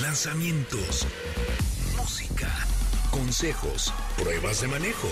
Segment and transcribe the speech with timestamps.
[0.00, 1.06] lanzamientos,
[1.96, 2.48] música,
[3.10, 5.08] consejos, pruebas de manejo,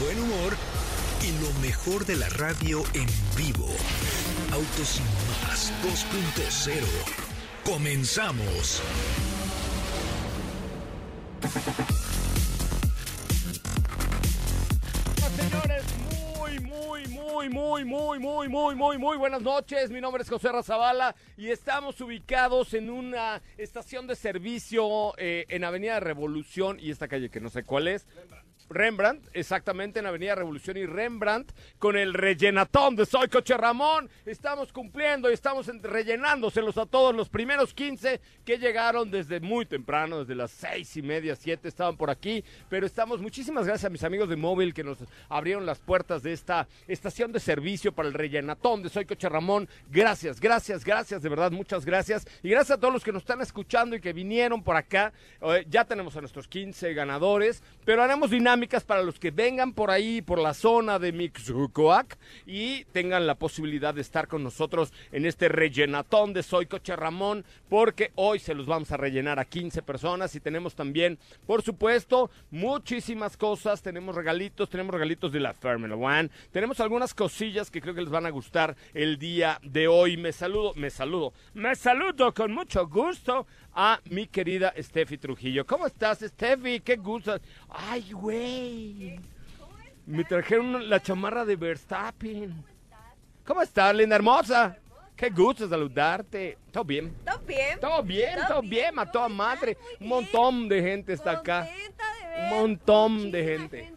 [0.00, 0.56] buen humor
[1.22, 3.68] y lo mejor de la radio en vivo.
[4.52, 5.00] Autos
[5.42, 6.84] más 2.0.
[7.64, 8.82] Comenzamos.
[15.36, 15.67] Señores,
[16.60, 19.90] muy, muy, muy, muy, muy, muy, muy, muy, buenas noches.
[19.90, 25.64] Mi nombre es José Razabala y estamos ubicados en una estación de servicio eh, en
[25.64, 28.06] Avenida Revolución y esta calle que no sé cuál es.
[28.70, 34.08] Rembrandt, exactamente en Avenida Revolución y Rembrandt, con el rellenatón de Soy Coche Ramón.
[34.26, 39.66] Estamos cumpliendo y estamos en- rellenándoselos a todos los primeros 15 que llegaron desde muy
[39.66, 42.44] temprano, desde las seis y media, siete, estaban por aquí.
[42.68, 46.32] Pero estamos, muchísimas gracias a mis amigos de móvil que nos abrieron las puertas de
[46.32, 49.68] esta estación de servicio para el rellenatón de Soy Coche Ramón.
[49.90, 52.26] Gracias, gracias, gracias, de verdad, muchas gracias.
[52.42, 55.12] Y gracias a todos los que nos están escuchando y que vinieron por acá.
[55.40, 58.30] Eh, ya tenemos a nuestros 15 ganadores, pero haremos
[58.86, 63.94] para los que vengan por ahí, por la zona de Mixcoac y tengan la posibilidad
[63.94, 68.66] de estar con nosotros en este rellenatón de Soy Coche Ramón, porque hoy se los
[68.66, 73.80] vamos a rellenar a 15 personas y tenemos también, por supuesto, muchísimas cosas.
[73.80, 78.10] Tenemos regalitos, tenemos regalitos de la Fórmula One, tenemos algunas cosillas que creo que les
[78.10, 80.16] van a gustar el día de hoy.
[80.16, 83.46] Me saludo, me saludo, me saludo con mucho gusto
[83.80, 85.64] a mi querida Steffi Trujillo.
[85.64, 86.80] ¿Cómo estás, Steffi?
[86.80, 87.38] Qué gusto.
[87.68, 89.20] Ay, güey.
[90.04, 92.64] Me trajeron la chamarra de Verstappen.
[93.46, 94.76] ¿Cómo estás, linda hermosa?
[95.14, 96.58] Qué gusto saludarte.
[96.72, 97.14] ¿Todo bien?
[97.24, 97.78] ¿Todo bien?
[97.80, 99.78] Todo bien, Todo bien, bien, a toda ¿cómo madre.
[100.00, 101.68] Un montón de gente está acá.
[102.36, 103.92] Un montón de gente.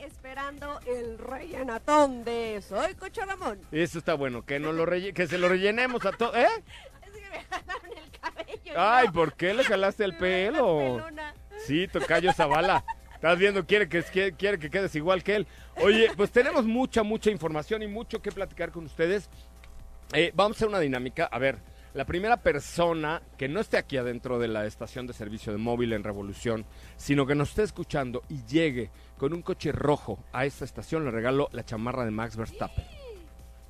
[0.00, 3.60] esperando el rellenatón de Soy Cocho Ramón.
[3.72, 6.46] Eso está bueno, que no lo relle- que se lo rellenemos a todos, ¿eh?
[7.04, 7.36] Es que me
[8.00, 8.10] el
[8.76, 11.02] Ay, ¿por qué le jalaste el pelo?
[11.66, 12.84] Sí, Tocayo Zavala.
[13.14, 15.46] Estás viendo, quiere que, quiere, quiere que quedes igual que él.
[15.82, 19.28] Oye, pues tenemos mucha, mucha información y mucho que platicar con ustedes.
[20.12, 21.24] Eh, vamos a hacer una dinámica.
[21.24, 21.58] A ver,
[21.94, 25.92] la primera persona que no esté aquí adentro de la estación de servicio de móvil
[25.94, 26.64] en Revolución,
[26.96, 31.10] sino que nos esté escuchando y llegue con un coche rojo a esta estación, le
[31.10, 32.84] regalo la chamarra de Max Verstappen.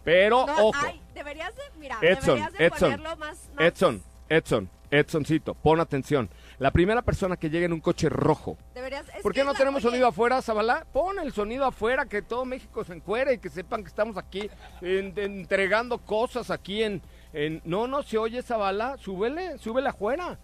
[0.04, 4.02] Pero, No, ojo, ay, deberías de, mira, Edson, deberías de Edson, ponerlo más, más- Edson,
[4.28, 6.30] Edson, Edsoncito, pon atención.
[6.58, 9.84] La primera persona que llegue en un coche rojo Deberías, ¿Por qué no la- tenemos
[9.84, 10.86] oye, sonido afuera, Zabalá?
[10.92, 14.48] Pon el sonido afuera, que todo México se encuere y que sepan que estamos aquí
[14.80, 17.60] en- en- entregando cosas aquí en, en...
[17.64, 20.38] No, no se oye, Zabalá, súbele, súbele afuera.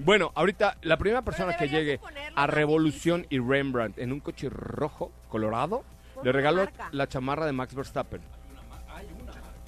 [0.00, 2.00] Bueno, ahorita la primera persona que llegue
[2.34, 5.84] a Revolución y Rembrandt en un coche rojo, colorado,
[6.16, 6.88] le una regalo marca.
[6.92, 8.22] la chamarra de Max Verstappen.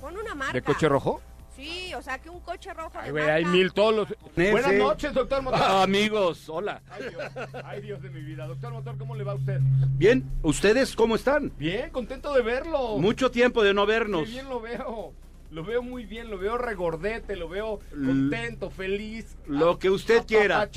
[0.00, 0.52] Pon una marca.
[0.54, 1.20] ¿De coche rojo?
[1.56, 3.34] Sí, o sea, que un coche rojo Ay, de güey, marca.
[3.36, 4.08] hay mil todos los...
[4.36, 4.50] Ese.
[4.50, 5.60] Buenas noches, doctor Motor.
[5.62, 6.82] Ah, amigos, hola.
[6.90, 7.32] Ay Dios,
[7.64, 8.46] ay, Dios de mi vida.
[8.46, 9.60] Doctor Motor, ¿cómo le va a usted?
[9.96, 11.52] Bien, ¿ustedes cómo están?
[11.56, 12.98] Bien, contento de verlo.
[12.98, 14.24] Mucho tiempo de no vernos.
[14.24, 15.12] Qué bien lo veo.
[15.54, 19.36] Lo veo muy bien, lo veo regordete, lo veo contento, feliz.
[19.46, 20.68] Lo que usted quiera.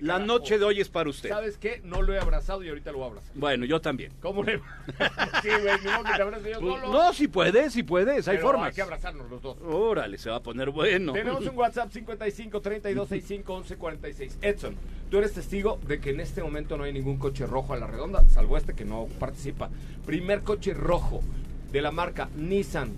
[0.00, 1.28] La noche de hoy es para usted.
[1.28, 1.80] ¿Sabes qué?
[1.84, 3.30] No lo he abrazado y ahorita lo voy a abrazar.
[3.36, 4.10] Bueno, yo también.
[4.20, 4.56] ¿Cómo le
[5.42, 6.92] sí, güey, modo que te abrace yo solo.
[6.92, 8.68] no, si puedes, si puedes, hay Pero formas.
[8.70, 9.56] Hay que abrazarnos los dos.
[9.62, 11.12] Órale, se va a poner bueno.
[11.12, 14.38] Tenemos un WhatsApp 55 32 65 11 46.
[14.42, 14.74] Edson,
[15.12, 17.86] tú eres testigo de que en este momento no hay ningún coche rojo a la
[17.86, 19.70] redonda, salvo este que no participa.
[20.04, 21.22] Primer coche rojo
[21.70, 22.96] de la marca Nissan,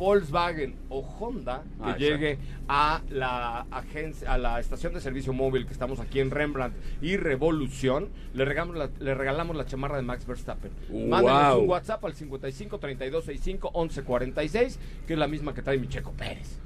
[0.00, 2.38] Volkswagen o Honda que Ah, llegue
[2.68, 7.18] a la agencia, a la estación de servicio móvil que estamos aquí en Rembrandt y
[7.18, 10.70] Revolución, le regalamos la, le regalamos la chamarra de Max Verstappen.
[11.08, 11.62] Mándenos Wow.
[11.64, 15.86] un WhatsApp al 55 32 65 11 46, que es la misma que trae mi
[15.86, 16.58] Checo Pérez.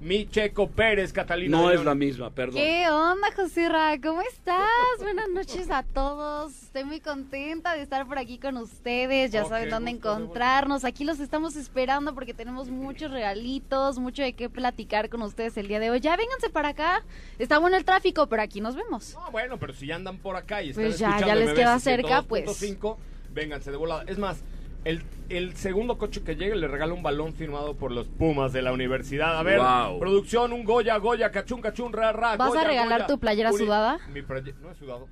[0.00, 1.56] Mi Checo Pérez, Catalina.
[1.56, 2.56] No es la misma, perdón.
[2.56, 3.96] ¿Qué onda, José Ra?
[4.00, 4.66] ¿Cómo estás?
[5.00, 6.62] Buenas noches a todos.
[6.62, 9.32] Estoy muy contenta de estar por aquí con ustedes.
[9.32, 10.84] Ya saben dónde encontrarnos.
[10.84, 15.66] Aquí los estamos esperando porque tenemos muchos regalitos, mucho de qué platicar con ustedes el
[15.66, 16.00] día de hoy.
[16.00, 17.02] Ya vénganse para acá.
[17.38, 19.14] Está bueno el tráfico, pero aquí nos vemos.
[19.14, 21.48] No, bueno, pero si ya andan por acá y están Pues ya, escuchando ya les
[21.50, 22.96] MBS queda cerca, 102.5,
[23.34, 24.04] vénganse de volada.
[24.06, 24.42] Es más,
[24.84, 28.62] el, el segundo coche que llegue le regala un balón firmado por los Pumas de
[28.62, 29.38] la universidad.
[29.38, 29.98] A ver, Wow.
[29.98, 32.36] producción, un Goya, Goya, cachún, cachún, ra, ra.
[32.36, 33.06] ¿Vas a regalar Goya.
[33.06, 33.98] tu playera Uri- sudada?
[34.12, 35.08] Mi playe- no he sudado.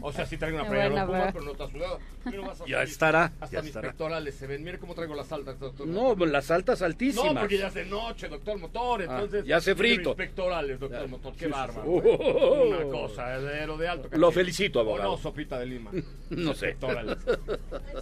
[0.00, 1.98] O sea, sí traigo una playera buena, Pumas, pero no está sudada.
[2.24, 2.92] Mira, vas a Ya salir.
[2.92, 3.88] estará, Hasta ya mis estará.
[3.88, 4.62] pectorales se ven.
[4.64, 5.86] Mire cómo traigo las altas, doctor.
[5.86, 7.34] No, pues las altas altísimas.
[7.34, 9.44] No, porque ya es de noche, doctor Motor, Ah, entonces...
[9.44, 10.10] ya hace frito.
[10.10, 11.06] Mis pectorales, doctor Ya.
[11.06, 11.82] Motor, qué Sí, bárbaro.
[12.02, 12.08] sí.
[12.08, 12.62] ¿eh?
[12.68, 14.08] Una cosa, de lo de alto.
[14.12, 15.10] Lo felicito, O abogado.
[15.12, 15.90] no, sopita de lima.
[16.30, 16.66] No sé.
[16.68, 17.18] Pectorales.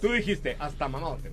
[0.01, 1.31] Tú dijiste, hasta mamote.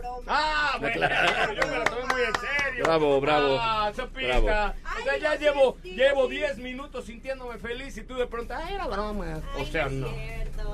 [0.00, 0.22] Broma.
[0.26, 1.54] Ah, bueno, Claro.
[1.54, 2.84] yo me la tomé muy en serio.
[2.84, 3.56] Bravo, bravo.
[3.60, 4.40] Ah, sopita.
[4.40, 4.46] Bravo.
[5.00, 8.74] O sea, ya llevo, llevo tío, 10 minutos sintiéndome feliz y tú de pronto, ay,
[8.74, 9.40] era broma.
[9.58, 10.08] O sea, no.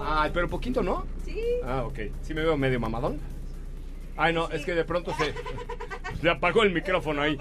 [0.01, 1.07] Ay, pero poquito, ¿no?
[1.25, 1.41] Sí.
[1.65, 1.99] Ah, ok.
[2.23, 3.21] Sí me veo medio mamadón.
[4.17, 5.35] Ay, no, es que de pronto se,
[6.21, 7.37] se apagó el micrófono ahí.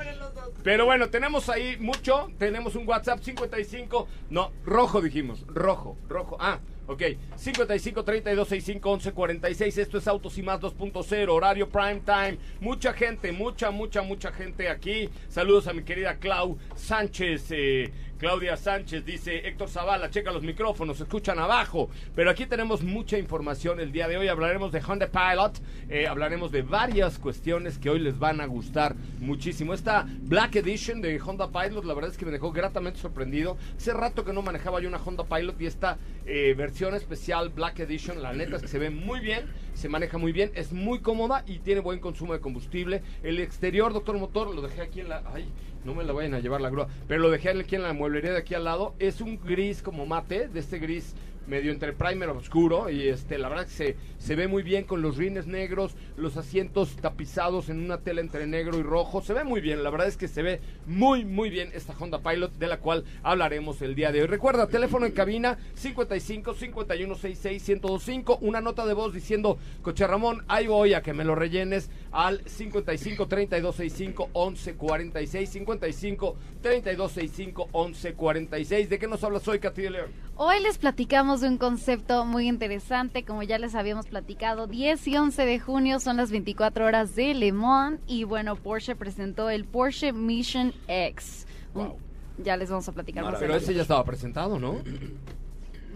[0.64, 2.30] Pero bueno, tenemos ahí mucho.
[2.38, 4.08] Tenemos un WhatsApp 55.
[4.30, 5.46] No, rojo dijimos.
[5.48, 6.38] Rojo, rojo.
[6.40, 7.02] Ah, ok.
[7.36, 9.78] 55 32 65 11 46.
[9.78, 11.30] Esto es Autos y Más 2.0.
[11.30, 12.38] Horario prime time.
[12.60, 15.10] Mucha gente, mucha, mucha, mucha gente aquí.
[15.28, 17.48] Saludos a mi querida Clau Sánchez.
[17.52, 21.90] eh, Claudia Sánchez dice, Héctor Zavala, checa los micrófonos, escuchan abajo.
[22.16, 24.30] Pero aquí tenemos mucha información el día de hoy.
[24.30, 28.96] Hablaremos de Honda Pilot, eh, hablaremos de varias cuestiones que hoy les van a gustar
[29.20, 29.74] muchísimo.
[29.74, 33.58] Esta Black Edition de Honda Pilot, la verdad es que me dejó gratamente sorprendido.
[33.76, 37.80] Hace rato que no manejaba yo una Honda Pilot y esta eh, versión especial Black
[37.80, 41.00] Edition, la neta es que se ve muy bien, se maneja muy bien, es muy
[41.00, 43.04] cómoda y tiene buen consumo de combustible.
[43.24, 45.22] El exterior, doctor motor, lo dejé aquí en la...
[45.33, 45.45] Ay,
[45.83, 48.31] no me la vayan a llevar la grúa, pero lo dejé aquí en la mueblería
[48.31, 48.95] de aquí al lado.
[48.98, 51.13] Es un gris como mate, de este gris
[51.48, 55.02] medio entre primer oscuro y este la verdad que se, se ve muy bien con
[55.02, 59.44] los rines negros, los asientos tapizados en una tela entre negro y rojo, se ve
[59.44, 62.68] muy bien, la verdad es que se ve muy muy bien esta Honda Pilot de
[62.68, 64.28] la cual hablaremos el día de hoy.
[64.28, 70.44] Recuerda, teléfono en cabina 55 51 66 1025, una nota de voz diciendo, "Coche Ramón,
[70.48, 77.12] ahí voy a que me lo rellenes" al 55 32 65 11 46 55 32
[77.12, 78.90] 65 11 46.
[78.90, 80.12] ¿De qué nos hablas hoy, Katy de León?
[80.38, 85.18] Hoy les platicamos de un concepto muy interesante, como ya les habíamos platicado, 10 y
[85.18, 89.66] 11 de junio son las 24 horas de Le Mans y bueno, Porsche presentó el
[89.66, 91.46] Porsche Mission X.
[91.74, 91.98] Un- Wow.
[92.44, 93.36] Ya les vamos a platicar más.
[93.40, 94.82] Pero ese ya estaba presentado, ¿no?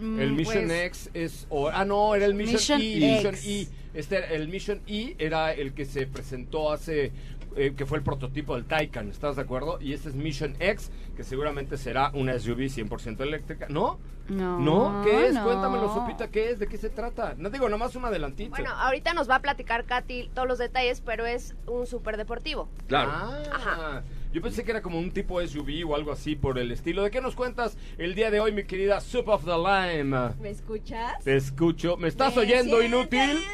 [0.00, 1.46] Mm, El Mission pues, X es...
[1.50, 3.14] o- ah, no, era el Mission, Mission E.
[3.14, 3.34] Mission.
[3.44, 3.66] E.
[3.92, 7.12] Este, el Mission E era el que se presentó hace...
[7.56, 9.78] eh, que fue el prototipo del Taycan, ¿estás de acuerdo?
[9.80, 13.66] Y este es Mission X, que seguramente será una SUV 100% eléctrica.
[13.68, 13.98] ¿No?
[14.28, 15.02] No, ¿No?
[15.04, 15.34] ¿Qué es?
[15.34, 15.42] no.
[15.44, 16.58] Cuéntamelo, Sopita, ¿qué es?
[16.60, 17.34] ¿De qué se trata?
[17.36, 18.50] No digo, nomás un adelantito.
[18.50, 22.68] Bueno, ahorita nos va a platicar Katy todos los detalles, pero es un súper deportivo.
[22.86, 23.10] Claro.
[23.12, 24.02] Ah, Ajá.
[24.32, 27.02] Yo pensé que era como un tipo SUV o algo así por el estilo.
[27.02, 30.34] ¿De qué nos cuentas el día de hoy, mi querida Soup of the Lime?
[30.40, 31.22] ¿Me escuchas?
[31.24, 31.96] Te escucho.
[31.96, 32.88] ¿Me estás ¿Me oyendo, sientes?
[32.88, 33.44] inútil?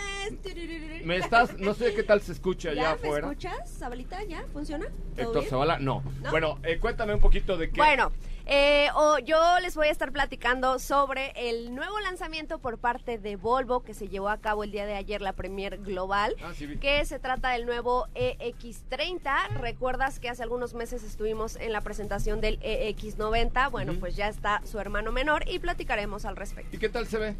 [1.04, 1.58] ¿Me estás?
[1.58, 3.26] No sé qué tal se escucha allá ¿Ya afuera.
[3.28, 4.22] me escuchas, Sabalita?
[4.24, 4.44] ¿Ya?
[4.52, 4.86] ¿Funciona?
[5.14, 5.44] ¿Todo Héctor?
[5.44, 6.02] Zavala, no.
[6.22, 6.30] ¿No?
[6.30, 7.76] Bueno, eh, cuéntame un poquito de qué.
[7.80, 8.12] Bueno,
[8.46, 8.88] eh,
[9.24, 13.92] yo les voy a estar platicando sobre el nuevo lanzamiento por parte de Volvo que
[13.92, 17.18] se llevó a cabo el día de ayer, la Premier Global, Ah, sí que se
[17.18, 19.48] trata del nuevo EX30.
[19.60, 23.70] Recuerdas que hace algunos meses estuvimos en la presentación del EX90.
[23.70, 26.74] Bueno, pues ya está su hermano menor y platicaremos al respecto.
[26.74, 27.34] ¿Y qué tal se ve?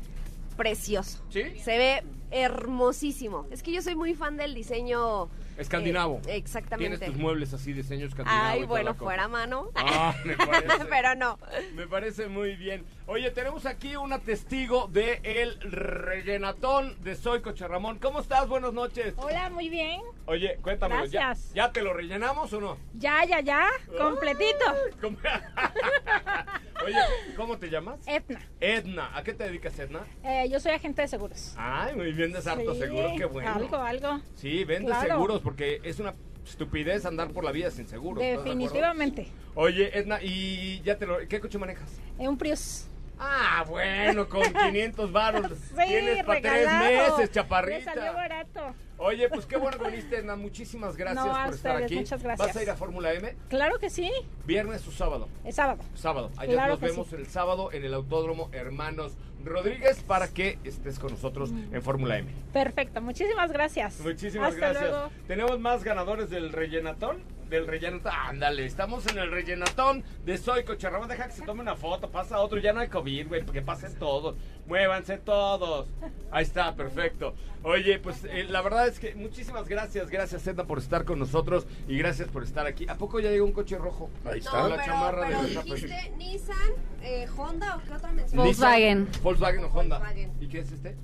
[0.57, 1.23] Precioso.
[1.31, 1.59] ¿Sí?
[1.61, 3.47] Se ve hermosísimo.
[3.51, 5.29] Es que yo soy muy fan del diseño
[5.59, 6.21] Escandinavo.
[6.27, 6.99] eh, exactamente.
[6.99, 8.45] Tienes tus muebles así, diseño escandinavo.
[8.47, 9.69] Ay, bueno, fuera mano.
[9.75, 10.85] Ah, me parece.
[10.91, 11.39] Pero no.
[11.75, 12.85] Me parece muy bien.
[13.07, 17.99] Oye, tenemos aquí una testigo de el rellenatón de Soy Coche Ramón.
[17.99, 18.49] ¿Cómo estás?
[18.49, 19.15] Buenas noches.
[19.17, 20.01] Hola, muy bien.
[20.27, 21.05] Oye, cuéntamelo.
[21.07, 21.55] ¿ya- Gracias.
[21.55, 22.77] ¿Ya, te lo rellenamos o no?
[22.95, 23.67] Ya, ya, ya.
[23.97, 24.65] Completito.
[25.01, 25.17] ¿Cómo-
[26.85, 26.97] Oye,
[27.37, 27.99] ¿cómo te llamas?
[28.07, 28.41] Etna.
[28.61, 29.11] Edna.
[29.17, 30.01] ¿A qué te dedicas, Edna?
[30.23, 31.55] Eh, yo soy agente de seguros.
[31.57, 33.55] Ay, muy bien, de harto Sí, seguro, qué bueno.
[33.55, 34.21] Algo, algo.
[34.35, 35.09] Sí, vende Claro.
[35.15, 38.21] seguros porque es una estupidez andar por la vida sin seguro.
[38.21, 39.29] Definitivamente.
[39.55, 41.19] Oye, Edna, ¿y ya te lo...
[41.29, 41.91] ¿Qué coche manejas?
[42.19, 42.87] Eh, un Prius.
[43.19, 45.51] Ah, bueno, con 500 baros.
[45.69, 47.95] Sí, Tienes para tres meses, Me chaparrita.
[47.95, 48.75] salió barato.
[48.99, 50.37] Oye, pues qué bueno que viniste, Edna.
[50.37, 51.95] Muchísimas gracias No, por estar ustedes, aquí.
[51.97, 52.47] muchas gracias.
[52.49, 53.35] ¿Vas a ir a Fórmula M?
[53.49, 54.11] Claro que sí.
[54.47, 55.29] ¿Viernes o sábado?
[55.45, 55.83] Es sábado.
[55.95, 56.31] Sábado.
[56.37, 57.17] Allá Claro nos vemos sí.
[57.17, 59.15] el sábado en el Autódromo Hermanos
[59.47, 62.31] Rodríguez para que estés con nosotros en Fórmula M.
[62.53, 63.01] Perfecto.
[63.01, 64.01] Muchísimas gracias.
[64.01, 64.91] Muchísimas Hasta gracias.
[64.91, 65.11] luego.
[65.27, 67.37] ¿Tenemos más ganadores del rellenatón?
[67.49, 68.13] del rellenatón.
[68.13, 71.09] Ándale, estamos en el rellenatón de Soy Coche Ramón.
[71.09, 72.59] Deja que se tome una foto, pasa otro.
[72.59, 74.37] Ya no hay COVID, güey, que pasen todos.
[74.67, 75.87] Muévanse todos.
[76.31, 77.35] Ahí está, perfecto.
[77.63, 80.09] Oye, pues eh, la verdad es que muchísimas gracias.
[80.11, 82.87] Gracias, Edna, por estar con nosotros y gracias por estar aquí.
[82.89, 84.11] ¿A poco ya llegó un coche rojo?
[84.25, 84.69] Ahí No, está.
[84.69, 86.57] la pero, chamarra pero de dijiste Nissan,
[87.03, 88.37] eh, Honda o qué otra mencionaste?
[88.37, 89.09] Volkswagen.
[89.23, 89.99] Volkswagen o Honda.
[89.99, 90.33] Volkswagen.
[90.41, 90.97] ¿Y qué es este?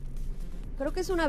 [0.79, 1.27] Creo que es una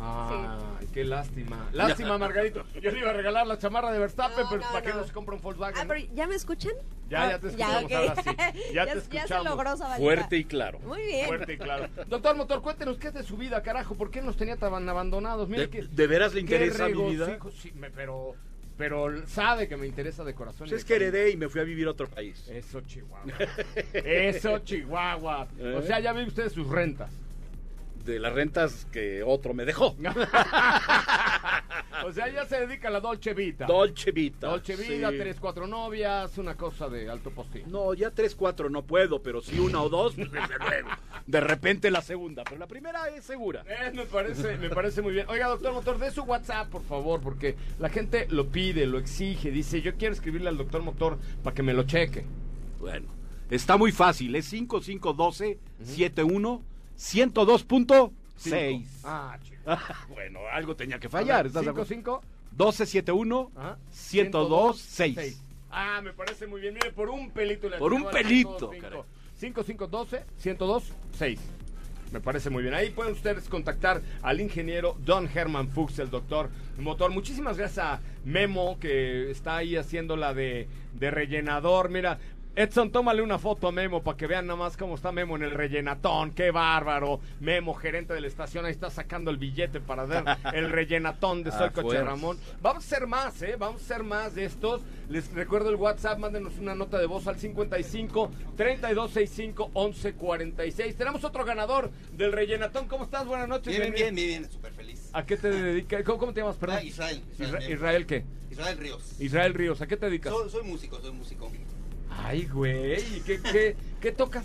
[0.00, 1.68] Ay, qué lástima.
[1.72, 2.64] Lástima, Margarito.
[2.80, 4.96] Yo le iba a regalar la chamarra de Verstappen, No, pero no, ¿para qué no.
[4.96, 5.78] nos compra un Volkswagen?
[5.80, 6.72] Ah, pero ¿ya me escuchan?
[7.08, 7.92] Ya, ya te Ah, escuchamos ok.
[7.92, 8.30] ahora sí.
[8.74, 9.28] Ya te Ya escuchamos.
[9.28, 9.76] se logró.
[9.98, 10.78] Fuerte y claro.
[10.80, 11.26] Muy bien.
[11.26, 11.88] Fuerte y claro.
[12.08, 13.94] Doctor Motor, cuéntenos qué es de su vida, carajo.
[13.94, 15.48] ¿Por qué nos tenía tan abandonados?
[15.48, 17.38] Mire ¿De, que, de veras le interesa mi vida?
[17.58, 18.34] Sí, me- pero,
[18.76, 20.68] pero sabe que me interesa de corazón.
[20.68, 22.46] Pues es que heredé y me fui a vivir a otro país.
[22.48, 23.32] Eso, Chihuahua.
[23.94, 25.46] Eso, Chihuahua.
[25.76, 27.10] O sea, ya ve usted sus rentas.
[28.04, 29.96] De las rentas que otro me dejó.
[32.04, 33.66] O sea, ya se dedica a la Dolce Vita.
[33.66, 34.48] Dolce Vita.
[34.48, 35.18] Dolce Vita, sí.
[35.18, 37.64] tres, cuatro novias, una cosa de alto postín.
[37.66, 40.88] No, ya tres, cuatro no puedo, pero sí una o dos, pues, desde luego.
[41.26, 43.64] De repente la segunda, pero la primera es segura.
[43.66, 45.26] Eh, me parece, me parece muy bien.
[45.28, 49.50] Oiga, doctor Motor, de su WhatsApp, por favor, porque la gente lo pide, lo exige,
[49.50, 52.24] dice, yo quiero escribirle al doctor Motor para que me lo cheque.
[52.78, 53.08] Bueno,
[53.50, 56.62] está muy fácil, es 5512 71
[56.96, 58.86] 102.6.
[59.04, 59.38] Ah,
[60.08, 61.88] bueno, algo tenía que fallar, ¿estás de Cinco, acuerdo?
[61.88, 62.22] cinco,
[62.52, 63.78] 1271 ajá,
[64.12, 65.14] 1026.
[65.16, 65.42] seis.
[65.70, 66.74] Ah, me parece muy bien.
[66.74, 68.80] Mire, por un pelito le Por un pelito, 55.
[68.80, 69.00] caray.
[69.38, 71.40] 5512 102 6.
[72.12, 72.72] Me parece muy bien.
[72.72, 77.10] Ahí pueden ustedes contactar al ingeniero Don Herman Fuchs, el doctor motor.
[77.10, 81.90] Muchísimas gracias a Memo, que está ahí haciendo la de, de rellenador.
[81.90, 82.18] Mira,
[82.58, 85.42] Edson, tómale una foto a Memo para que vean nada más cómo está Memo en
[85.42, 86.30] el rellenatón.
[86.32, 87.20] ¡Qué bárbaro!
[87.38, 91.50] Memo, gerente de la estación, ahí está sacando el billete para ver el rellenatón de
[91.52, 92.06] Soy Ah, Coche fuerzas.
[92.06, 92.38] Ramón.
[92.62, 93.56] Vamos a hacer más, ¿eh?
[93.58, 94.80] Vamos a hacer más de estos.
[95.10, 100.96] Les recuerdo el WhatsApp, mándenos una nota de voz al 55 3265 1146.
[100.96, 102.88] Tenemos otro ganador del rellenatón.
[102.88, 103.26] ¿Cómo estás?
[103.26, 103.66] Buenas noches.
[103.66, 104.26] Bien, bien, bienvenido.
[104.28, 105.10] bien, bien, súper feliz.
[105.12, 106.02] ¿A qué te dedicas?
[106.04, 106.78] ¿Cómo, cómo te llamas, perdón?
[106.80, 107.22] Ah, Israel.
[107.38, 108.24] Isra- Israel, Israel, qué?
[108.50, 109.20] Israel Ríos.
[109.20, 109.82] Israel Ríos.
[109.82, 110.32] ¿A qué te dedicas?
[110.32, 111.50] Soy, soy músico, soy músico.
[112.10, 112.94] Ay, güey.
[113.16, 114.44] ¿y ¿Qué, qué, qué tocas?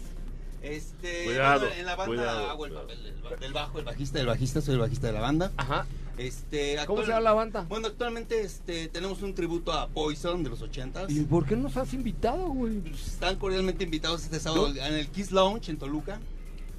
[0.61, 2.87] Este, Cuidado, en la banda cuidado, hago el cuidado.
[2.87, 5.51] papel del, ba- del bajo, el bajista, el bajista, soy el bajista de la banda.
[5.57, 5.87] Ajá.
[6.17, 7.65] Este, ¿Cómo se llama la banda?
[7.67, 11.09] Bueno, actualmente este, tenemos un tributo a Poison de los 80s.
[11.09, 12.79] ¿Y por qué nos has invitado, güey?
[12.93, 16.19] Están cordialmente invitados este sábado en el Kiss Lounge en Toluca.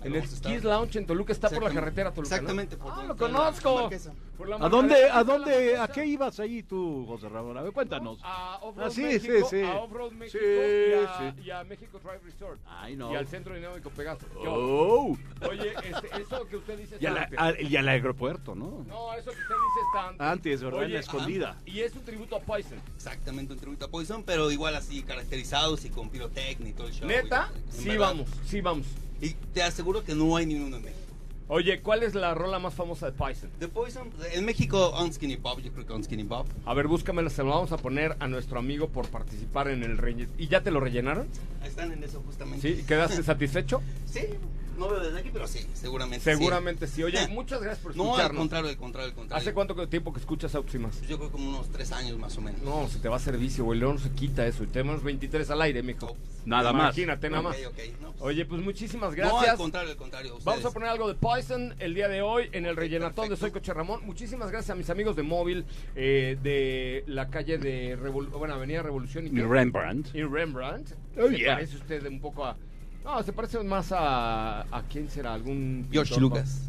[0.05, 0.23] En el.
[0.23, 2.31] Kiss Lounge en Toluca está por la carretera Toluca.
[2.31, 2.37] ¿no?
[2.37, 3.75] Exactamente, por Ah, lo conozco.
[3.83, 4.13] Marquesa.
[4.37, 7.57] Por la ¿A dónde, ¿Está a dónde, a qué ibas ahí tú, José Ramón?
[7.59, 8.19] A ver, cuéntanos.
[8.23, 9.63] A Offroad Ah, sí, México, sí, sí.
[9.63, 11.43] a Offroad México Sí, y, a, sí.
[11.45, 12.61] y a México Drive Resort.
[12.67, 13.13] Ay, no.
[13.13, 14.27] Y al Centro Dinámico Pegaso.
[14.43, 14.53] Yo.
[14.55, 15.19] Oh.
[15.49, 17.65] Oye, este, eso que usted dice Y, a está la- antes.
[17.65, 18.85] a- y al aeropuerto, ¿no?
[18.89, 20.21] No, eso que usted dice está antes.
[20.27, 20.81] Antes, ¿verdad?
[20.81, 21.57] En Oye, la escondida.
[21.67, 22.81] Y es un tributo a Poison.
[22.97, 26.93] Exactamente, un tributo a Poison, pero igual así caracterizados y con pirotecnia y todo el
[26.95, 27.07] show.
[27.07, 27.51] ¿Neta?
[27.71, 28.01] Sí, verdad.
[28.09, 28.87] vamos, sí, vamos.
[29.23, 30.99] Y te aseguro que no hay ni uno en México.
[31.49, 33.51] Oye, ¿cuál es la rola más famosa de Poison?
[33.59, 36.47] The Poison, en México, On Skinny Pop, yo creo que On Skinny Pop.
[36.65, 39.99] A ver, búscamela, se lo vamos a poner a nuestro amigo por participar en el
[39.99, 40.33] relleno.
[40.39, 41.29] ¿Y ya te lo rellenaron?
[41.65, 42.77] Están en eso justamente.
[42.77, 42.85] ¿Sí?
[42.85, 43.81] ¿Quedaste satisfecho?
[44.07, 44.23] Sí,
[44.79, 46.25] no veo desde aquí, pero sí, seguramente.
[46.25, 47.03] Seguramente sí.
[47.03, 48.39] Oye, muchas gracias por No, al escucharnos.
[48.41, 49.41] contrario, al contrario, al contrario.
[49.43, 51.01] ¿Hace cuánto tiempo que escuchas Autos y más?
[51.03, 52.61] Yo creo como unos tres años más o menos.
[52.63, 53.79] No, se te va a hacer vicio, güey.
[53.81, 54.65] No se quita eso.
[54.65, 56.07] Y tenemos 23 al aire, mijo.
[56.07, 56.97] Oh, Nada más.
[56.97, 57.57] Imagínate, nada más.
[57.57, 59.49] Ok, ok, no, pues- Oye, pues muchísimas No, gracias.
[59.51, 60.39] al contrario, al contrario.
[60.43, 63.37] Vamos a poner algo de Poison el día de hoy en el rellenatón de.
[63.37, 64.01] Soy Coche Ramón.
[64.05, 65.65] Muchísimas gracias a mis amigos de móvil
[65.95, 69.41] eh, de la calle de Revol bueno, Avenida Revolución y?
[69.41, 70.15] Rembrandt.
[70.15, 70.95] y Rembrandt.
[71.19, 71.55] Oh, se yeah.
[71.55, 72.57] parece usted un poco a
[73.05, 76.69] no, se parece más a a quién será algún George pintor, Lucas.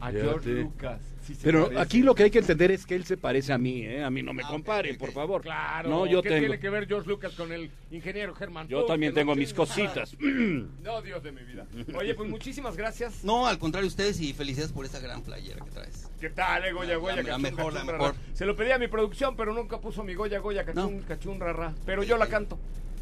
[0.00, 0.24] A Fíjate.
[0.28, 1.00] George Lucas.
[1.22, 1.82] Sí se Pero parece.
[1.82, 4.02] aquí lo que hay que entender es que él se parece a mí, ¿eh?
[4.02, 5.42] A mí no me Ah, ok, por favor.
[5.42, 5.90] Claro.
[5.90, 6.40] No, yo ¿Qué tengo.
[6.40, 8.66] tiene que ver George Lucas con el ingeniero Germán?
[8.68, 10.16] Yo también tengo mis cositas.
[10.82, 11.66] No, Dios de mi vida.
[11.96, 13.22] Oye, pues muchísimas gracias.
[13.24, 16.08] No, al contrario, ustedes y felicidades por esa gran playera que traes.
[16.20, 17.22] ¿Qué tal, eh, Goya La- Goya?
[17.22, 18.00] la- mejor, la mejor.
[18.00, 18.14] rara?
[18.32, 21.06] Se lo pedí a mi producción, pero nunca puso mi Goya Goya, cachún, No.
[21.06, 21.74] cachún, rara.
[21.84, 22.58] Pero yo la canto.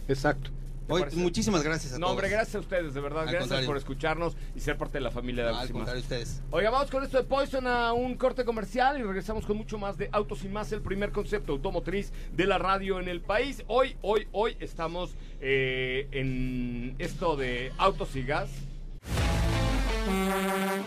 [0.08, 0.50] Exacto.
[0.86, 1.16] ¿Te Oye, parece?
[1.18, 2.12] muchísimas gracias a No, todos.
[2.12, 3.22] hombre, gracias a ustedes, de verdad.
[3.22, 3.66] Al gracias contrario.
[3.66, 5.96] por escucharnos y ser parte de la familia de No, al Autos y Más.
[6.02, 6.42] ustedes.
[6.52, 9.98] Oiga, vamos con esto de Poison a un corte comercial y regresamos con mucho más
[9.98, 13.64] de Autos y Más, el primer concepto automotriz de la radio en el país.
[13.66, 18.48] Hoy, hoy, hoy estamos eh, en esto de Autos y Gas.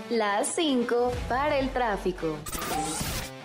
[0.09, 2.37] Las 5 para el tráfico.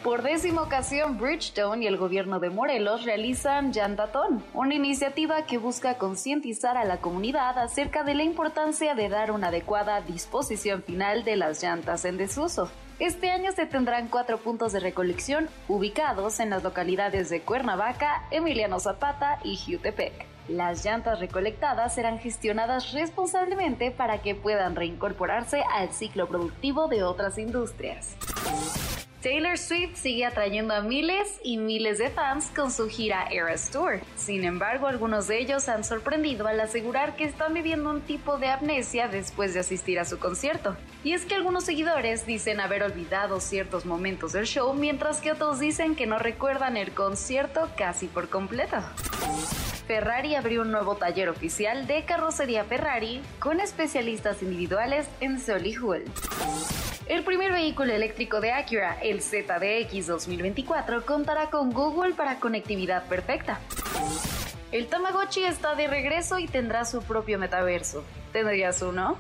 [0.05, 5.97] Por décima ocasión, Bridgestone y el gobierno de Morelos realizan Yandatón, una iniciativa que busca
[5.97, 11.37] concientizar a la comunidad acerca de la importancia de dar una adecuada disposición final de
[11.37, 12.71] las llantas en desuso.
[12.99, 18.81] Este año se tendrán cuatro puntos de recolección ubicados en las localidades de Cuernavaca, Emiliano
[18.81, 20.27] Zapata y Jutepec.
[20.49, 27.39] Las llantas recolectadas serán gestionadas responsablemente para que puedan reincorporarse al ciclo productivo de otras
[27.39, 28.19] industrias.
[29.25, 34.01] Taylor Swift sigue atrayendo a miles y miles de fans con su gira Eras Tour.
[34.17, 38.49] Sin embargo, algunos de ellos han sorprendido al asegurar que están viviendo un tipo de
[38.49, 40.77] amnesia después de asistir a su concierto.
[41.05, 45.59] Y es que algunos seguidores dicen haber olvidado ciertos momentos del show, mientras que otros
[45.59, 48.77] dicen que no recuerdan el concierto casi por completo.
[49.87, 56.05] Ferrari abrió un nuevo taller oficial de carrocería Ferrari con especialistas individuales en Solihull.
[57.07, 63.61] El primer vehículo eléctrico de Acura, el ZDX 2024, contará con Google para conectividad perfecta.
[64.73, 68.05] El Tamagotchi está de regreso y tendrá su propio metaverso.
[68.33, 69.19] ¿Tendrías uno?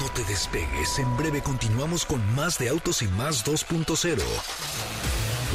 [0.00, 4.18] No te despegues, en breve continuamos con más de Autos y Más 2.0.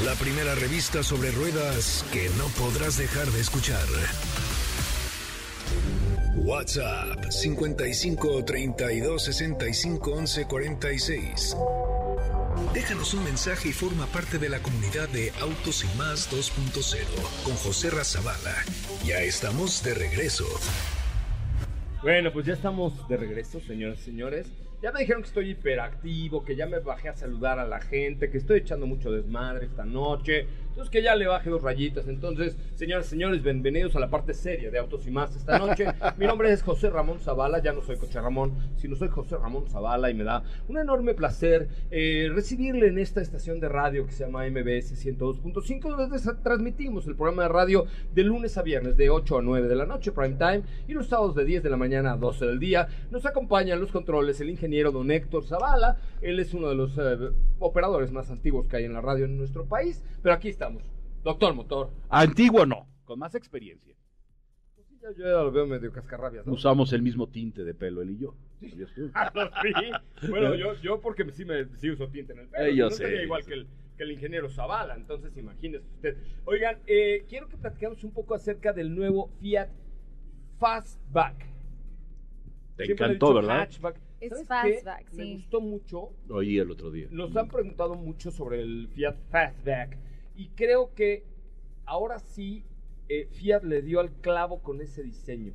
[0.05, 3.85] La primera revista sobre ruedas que no podrás dejar de escuchar.
[6.35, 11.57] WhatsApp 55 32 65 11 46.
[12.73, 17.55] Déjanos un mensaje y forma parte de la comunidad de Autos y Más 2.0 con
[17.55, 18.55] José Razabala.
[19.05, 20.45] Ya estamos de regreso.
[22.01, 24.51] Bueno, pues ya estamos de regreso, señoras y señores.
[24.81, 28.29] Ya me dijeron que estoy hiperactivo, que ya me bajé a saludar a la gente,
[28.29, 30.45] que estoy echando mucho desmadre esta noche.
[30.73, 32.07] Entonces que ya le baje dos rayitas.
[32.07, 35.85] Entonces, señoras y señores, bienvenidos a la parte seria de Autos y Más esta noche.
[36.17, 39.67] Mi nombre es José Ramón Zavala, ya no soy Coche Ramón, sino soy José Ramón
[39.67, 44.13] Zavala y me da un enorme placer eh, recibirle en esta estación de radio que
[44.13, 49.11] se llama MBS 102.5, donde transmitimos el programa de radio de lunes a viernes de
[49.11, 51.77] 8 a 9 de la noche, prime time, y los sábados de 10 de la
[51.77, 52.87] mañana a 12 del día.
[53.11, 57.29] Nos acompañan los controles el ingeniero don Héctor Zavala, él es uno de los eh,
[57.59, 60.83] operadores más antiguos que hay en la radio en nuestro país, pero aquí estamos.
[61.23, 61.89] Doctor Motor.
[62.09, 63.95] Antiguo no, con más experiencia.
[65.01, 66.53] Yo, yo ya lo veo medio cascarrabias, ¿no?
[66.53, 68.35] Usamos el mismo tinte de pelo él y yo.
[68.69, 69.09] ¿Sabías tú?
[69.13, 70.27] Ah, no, sí.
[70.29, 72.65] Bueno, yo, yo porque sí, me, sí uso tinte en el pelo.
[72.65, 73.49] Eh, yo no sé, sería yo igual sé.
[73.49, 76.17] que el, que el ingeniero Zavala, entonces imagínese usted.
[76.45, 79.69] Oigan, eh, quiero que platicamos un poco acerca del nuevo Fiat
[80.59, 81.45] Fastback.
[82.77, 83.59] Te Siempre encantó, ¿verdad?
[83.61, 83.99] hatchback.
[84.19, 85.17] Es ¿Sabes fastback, qué?
[85.17, 85.33] Me sí.
[85.35, 86.09] gustó mucho.
[86.29, 87.07] Oí el otro día.
[87.11, 89.97] Nos han preguntado mucho sobre el Fiat Fastback
[90.35, 91.23] y creo que
[91.85, 92.63] ahora sí
[93.09, 95.53] eh, Fiat le dio al clavo con ese diseño.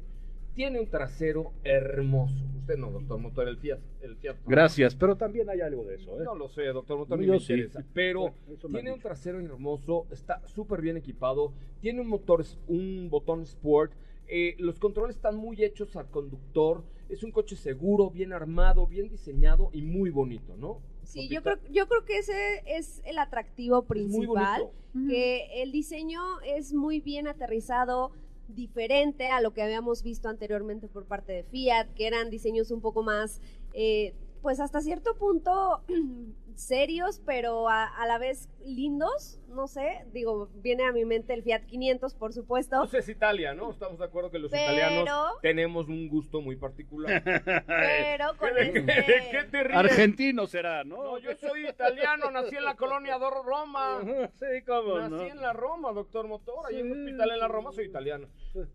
[0.54, 2.34] Tiene un trasero hermoso.
[2.58, 3.78] Usted no, doctor Motor, el Fiat.
[4.02, 4.36] El Fiat.
[4.44, 6.24] Gracias, pero también hay algo de eso, ¿eh?
[6.24, 7.52] No lo sé, doctor Motor, ni Yo me sí.
[7.52, 7.84] interesa.
[7.94, 13.42] Pero Bueno, tiene un trasero hermoso, está súper bien equipado, tiene un motor, un botón
[13.42, 13.92] Sport.
[14.26, 16.82] eh, los controles están muy hechos al conductor.
[17.08, 20.82] Es un coche seguro, bien armado, bien diseñado y muy bonito, ¿no?
[21.08, 24.68] Sí, yo creo, yo creo que ese es el atractivo Es muy principal,
[25.08, 28.12] que el diseño es muy bien aterrizado,
[28.48, 32.82] diferente a lo que habíamos visto anteriormente por parte de Fiat, que eran diseños un
[32.82, 33.40] poco más,
[33.72, 35.82] eh, pues hasta cierto punto
[36.54, 41.42] serios, pero a, a la vez lindos, no sé, digo, viene a mi mente el
[41.44, 43.70] Fiat 500, por supuesto, Pues es Italia, ¿no?
[43.70, 47.22] Estamos de acuerdo que los Pero- italianos tenemos un gusto muy particular.
[47.66, 48.92] pero con ¿De qué- este...
[48.92, 49.78] de qué te ríes?
[49.78, 50.96] Argentino será, ¿no?
[51.02, 54.00] No, yo soy italiano, nací en la colonia de Roma.
[54.38, 55.22] Sí, cómo Nací no.
[55.22, 56.66] en la Roma, doctor Motor.
[56.68, 58.26] Ahí en el hospital en la Roma soy italiano.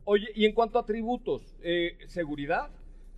[0.06, 2.69] Oye, y en cuanto a atributos, eh, seguridad,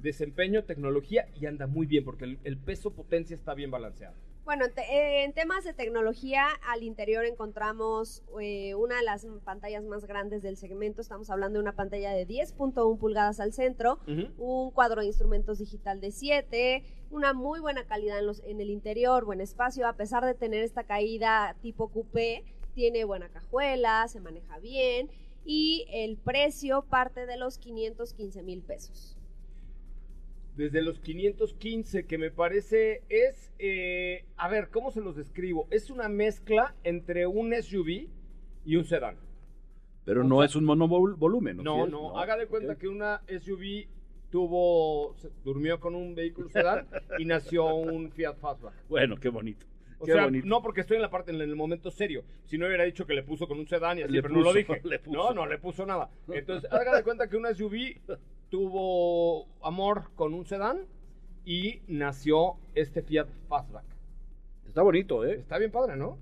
[0.06, 4.16] desempeño, tecnología, y anda muy bien, porque el, el peso-potencia está bien balanceado.
[4.46, 9.84] Bueno, te- eh, en temas de tecnología, al interior encontramos eh, una de las pantallas
[9.84, 11.02] más grandes del segmento.
[11.02, 14.00] Estamos hablando de una pantalla de 10.1 pulgadas al centro,
[14.38, 18.70] un cuadro de instrumentos digital de 7, una muy buena calidad en, los, en el
[18.70, 22.44] interior, buen espacio, a pesar de tener esta caída tipo coupé,
[22.76, 25.10] tiene buena cajuela, se maneja bien
[25.44, 29.15] y el precio parte de los 515 mil pesos.
[30.56, 35.68] Desde los 515, que me parece es, eh, a ver, ¿cómo se los describo?
[35.70, 38.08] Es una mezcla entre un SUV
[38.66, 39.18] y un sedán.
[40.06, 41.64] Pero O no sea- es un monovolumen, ¿no?
[41.64, 43.88] No, no, haga de cuenta que una SUV
[44.32, 46.88] tuvo, se- durmió con un vehículo sedán
[47.20, 48.74] y nació un Fiat Fastback.
[48.88, 49.66] Bueno, qué bonito.
[50.00, 50.48] O qué sea, bonito.
[50.48, 52.24] no porque estoy en la parte, en el momento serio.
[52.46, 54.42] Si no hubiera dicho que le puso con un sedán y así, Le pero no
[54.42, 54.80] lo dije.
[54.84, 55.18] le puso.
[55.18, 56.10] No, no le puso nada.
[56.28, 58.00] Entonces, haga de cuenta que una SUV
[58.50, 60.86] tuvo amor con un sedán
[61.46, 63.86] y nació este Fiat Fastback.
[64.68, 65.36] Está bonito, ¿eh?
[65.36, 66.18] Está bien padre, ¿no?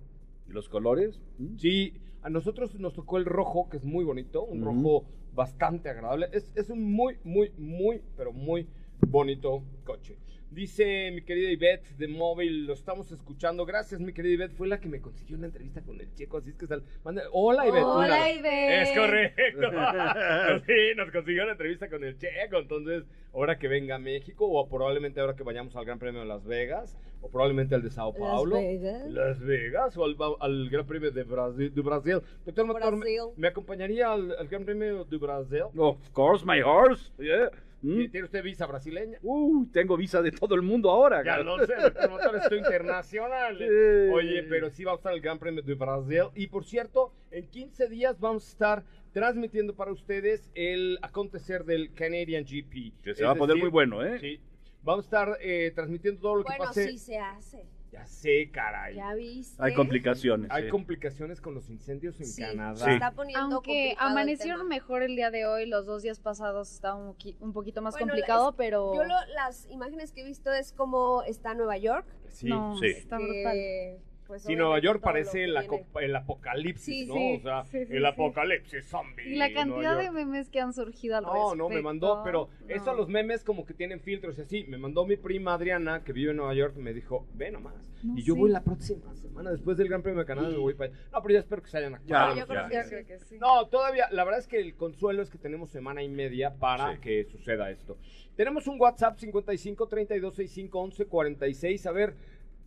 [0.48, 1.20] ¿Y los colores?
[1.40, 1.58] ¿Mm?
[1.58, 1.94] Sí.
[2.22, 6.30] A nosotros nos tocó el rojo, que es muy bonito, un rojo bastante agradable.
[6.32, 8.68] Es, es un muy, muy, muy, pero muy
[9.08, 10.18] bonito coche.
[10.54, 13.66] Dice mi querida Ivette de móvil, lo estamos escuchando.
[13.66, 14.54] Gracias, mi querida Ivette.
[14.56, 16.38] Fue la que me consiguió una entrevista con el checo.
[16.38, 17.84] Así es que sal- manda- Hola, Ivette.
[17.84, 18.82] Hola, Una- Ivette.
[18.84, 19.72] Es correcto.
[20.68, 22.58] sí, nos consiguió una entrevista con el checo.
[22.58, 26.28] Entonces, ahora que venga a México, o probablemente ahora que vayamos al Gran Premio de
[26.28, 28.56] Las Vegas, o probablemente al de Sao Paulo.
[28.58, 29.10] Vegas.
[29.10, 30.06] Las Vegas o
[30.40, 31.74] al, Gran Premio de Brasil.
[31.74, 32.22] De Brasil.
[32.46, 33.22] Doctor Mator, ¿me, Brasil.
[33.38, 35.64] me acompañaría al, al Gran Premio de Brasil?
[35.76, 37.12] Of course, my horse.
[37.18, 37.50] Yeah.
[37.84, 38.10] Mm.
[38.10, 39.18] ¿Tiene usted visa brasileña?
[39.22, 41.18] Uh, tengo visa de todo el mundo ahora.
[41.18, 41.44] Ya cara.
[41.44, 43.58] lo sé, doctor estoy internacional.
[43.58, 43.66] Sí.
[44.12, 46.24] Oye, pero sí va a estar el Gran Premio de Brasil.
[46.34, 51.94] Y por cierto, en 15 días vamos a estar transmitiendo para ustedes el acontecer del
[51.94, 52.94] Canadian GP.
[53.04, 54.18] Que se Es va a poner decir, muy bueno, ¿eh?
[54.20, 54.40] Sí.
[54.82, 56.88] Vamos a estar eh, transmitiendo todo lo que Bueno, pase.
[56.90, 57.66] sí se hace.
[57.94, 58.96] Ya sé, caray.
[58.96, 59.56] Ya viste.
[59.64, 60.50] Hay complicaciones.
[60.50, 60.70] Hay sí.
[60.70, 62.76] complicaciones con los incendios en Sí, Canadá.
[62.84, 66.96] se está poniendo Aunque amanecieron mejor el día de hoy, los dos días pasados estaba
[66.96, 70.26] un, poqui- un poquito más Bueno, complicado, es- pero Yo lo- las imágenes que he
[70.26, 72.08] visto es como está Nueva York.
[72.30, 72.88] Sí, no, sí.
[72.88, 74.00] está brutal.
[74.34, 77.14] Pues, Sí, Nueva York parece el, apocalipsis, Sí, ¿no?
[77.14, 78.06] sí, o sea, sí, sí, el sí.
[78.06, 79.30] apocalipsis zombie.
[79.30, 81.56] Y la cantidad de memes que han surgido al No, respecto.
[81.56, 84.64] no, me mandó, pero eso a los memes como que tienen filtros y así.
[84.64, 87.76] Me mandó mi prima Adriana, que vive en Nueva York, me dijo, ve nomás.
[88.04, 90.74] No y yo voy la próxima semana, después del Gran Premio de Canadá, me voy
[90.74, 91.00] para allá.
[91.14, 92.84] No, pero ya espero que se hayan Ya, creo ya.
[92.84, 92.90] sí.
[92.90, 93.38] creo que sí.
[93.40, 96.96] No, todavía, la verdad es que el consuelo es que tenemos semana y media para
[96.96, 97.00] Sí.
[97.02, 97.98] que suceda esto.
[98.36, 101.86] Tenemos un WhatsApp 55 32 65 11 46.
[101.86, 102.16] A ver,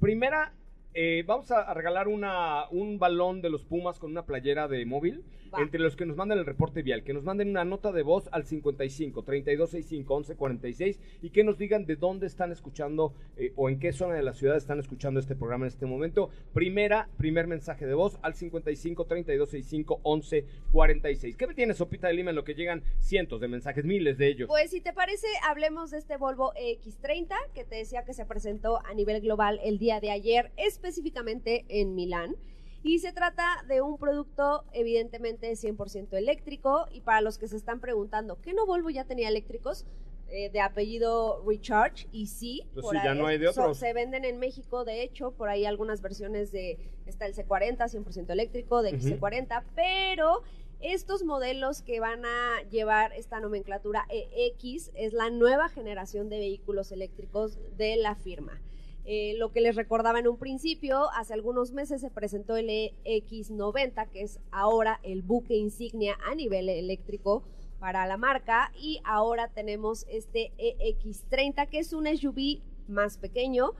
[0.00, 0.52] primera,
[0.98, 5.24] eh, vamos a, regalar una, un balón de los Pumas con una playera de móvil.
[5.52, 5.61] Va.
[5.61, 8.28] Entre los que nos manden el reporte vial, que nos manden una nota de voz
[8.32, 13.52] al 55 32 65 11 46 y que nos digan de dónde están escuchando eh,
[13.56, 16.30] o en qué zona de la ciudad están escuchando este programa en este momento.
[16.52, 21.37] Primera, primer mensaje de voz al 55 32 65 11 46.
[21.37, 24.28] ¿Qué me tienes, Sopita de Lima, en lo que llegan cientos de mensajes, miles de
[24.28, 24.48] ellos?
[24.48, 28.85] Pues si te parece, hablemos de este Volvo X30 que te decía que se presentó
[28.85, 32.37] a nivel global el día de ayer, específicamente en Milán.
[32.82, 37.80] Y se trata de un producto evidentemente 100% eléctrico y para los que se están
[37.80, 39.84] preguntando, ¿qué no Volvo ya tenía eléctricos?
[40.28, 43.60] Eh, de apellido Recharge y sí, Pues por sí, ya ahí- no hay de so-
[43.62, 43.78] otros.
[43.78, 48.32] se venden en México, de hecho, por ahí algunas versiones de, está el C40, 100%
[48.32, 48.98] eléctrico, de Ujú.
[49.06, 50.42] XC40, pero
[50.80, 56.90] estos modelos que van a llevar esta nomenclatura EX es la nueva generación de vehículos
[56.90, 58.60] eléctricos de la firma.
[59.09, 64.09] Eh, lo que les recordaba en un principio, hace algunos meses se presentó el EX90,
[64.11, 67.45] que es ahora el buque insignia a nivel eléctrico
[67.79, 73.75] para la marca, y ahora tenemos este EX30, que es un SUV más pequeño,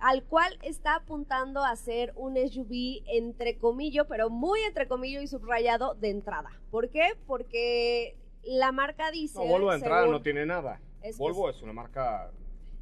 [0.00, 5.28] al cual está apuntando a ser un SUV entre comillo, pero muy entre comillo y
[5.28, 6.50] subrayado de entrada.
[6.72, 7.10] ¿Por qué?
[7.28, 9.38] Porque la marca dice...
[9.38, 10.80] No, Volvo de entrada según- no tiene nada.
[11.00, 12.32] Es Volvo es, una marca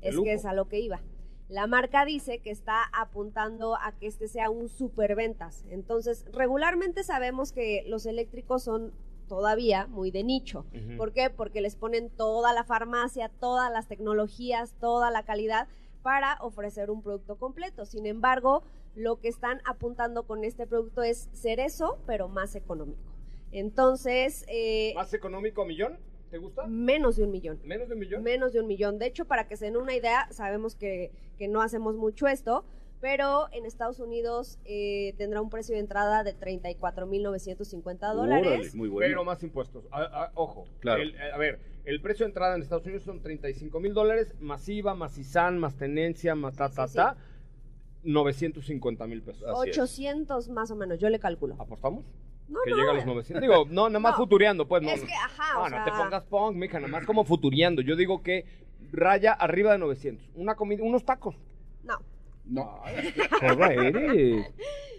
[0.00, 0.24] de es lujo.
[0.24, 1.02] que es a lo que iba.
[1.52, 5.66] La marca dice que está apuntando a que este sea un superventas.
[5.68, 8.94] Entonces, regularmente sabemos que los eléctricos son
[9.28, 10.64] todavía muy de nicho.
[10.96, 11.28] ¿Por qué?
[11.28, 15.68] Porque les ponen toda la farmacia, todas las tecnologías, toda la calidad
[16.02, 17.84] para ofrecer un producto completo.
[17.84, 18.62] Sin embargo,
[18.94, 23.12] lo que están apuntando con este producto es ser eso, pero más económico.
[23.50, 25.98] Entonces, eh, ¿Más económico a millón?
[26.32, 26.66] ¿Te gusta?
[26.66, 27.60] menos de un millón.
[27.62, 28.22] ¿Menos de un millón?
[28.22, 28.98] Menos de un millón.
[28.98, 32.64] De hecho, para que se den una idea, sabemos que, que no hacemos mucho esto,
[33.02, 38.74] pero en Estados Unidos eh, tendrá un precio de entrada de 34.950 Órale, dólares.
[38.74, 39.08] muy bueno.
[39.10, 39.84] Pero más impuestos.
[39.90, 40.64] A- a- ojo.
[40.80, 41.02] Claro.
[41.02, 44.94] El- a ver, el precio de entrada en Estados Unidos son 35 mil dólares, masiva,
[44.94, 47.16] más ISAN, más tenencia, más ta, Sí, ta, sí, ta.
[48.04, 49.42] 950 mil pesos.
[49.48, 49.78] Así es.
[49.78, 51.56] 800 más o menos, yo le calculo.
[51.58, 52.04] ¿Apostamos?
[52.52, 53.40] No, que no, llega a los 900.
[53.42, 54.18] Digo, no, nada más No.
[54.18, 54.82] futureando, pues.
[54.82, 57.24] No, Es que, ajá, no, o no sea- te pongas punk, mija, nada más como
[57.24, 57.82] futureando.
[57.82, 58.44] Yo digo que
[58.92, 60.30] raya arriba de 900.
[60.34, 61.34] Una comida, unos tacos.
[61.84, 61.98] No.
[62.44, 62.82] No.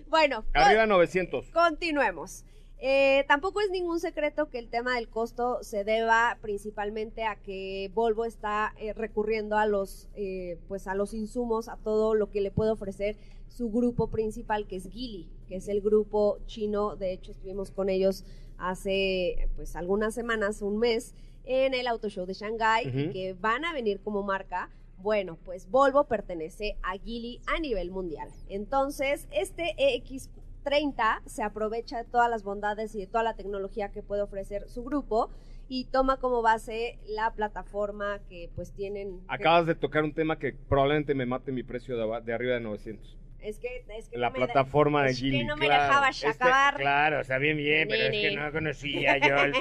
[0.09, 1.49] Bueno, Arriba de 900.
[1.51, 2.45] Continuemos.
[2.85, 7.89] Eh, tampoco es ningún secreto que el tema del costo se deba principalmente a que
[7.95, 12.41] Volvo está eh, recurriendo a los, eh, pues a los insumos, a todo lo que
[12.41, 16.95] le puede ofrecer su grupo principal, que es Geely, que es el grupo chino.
[16.95, 18.25] De hecho, estuvimos con ellos
[18.57, 21.13] hace pues algunas semanas, un mes,
[21.43, 24.71] en el Auto Show de Shanghai, que van a venir como marca.
[24.97, 28.29] Bueno, pues Volvo pertenece a Geely a nivel mundial.
[28.49, 34.01] Entonces, este EX30 se aprovecha de todas las bondades y de toda la tecnología que
[34.01, 35.29] puede ofrecer su grupo
[35.67, 39.21] y toma como base la plataforma que pues tienen.
[39.27, 42.61] Acabas de tocar un tema que probablemente me mate mi precio de, de arriba de
[42.61, 43.19] 900.
[43.43, 45.43] Es que, es que La no me plataforma de es que Gili.
[45.43, 45.83] no me claro.
[45.83, 46.75] dejabas Este- acabar.
[46.77, 49.53] claro, o sea, bien, bien, pero es que no conocía yo el...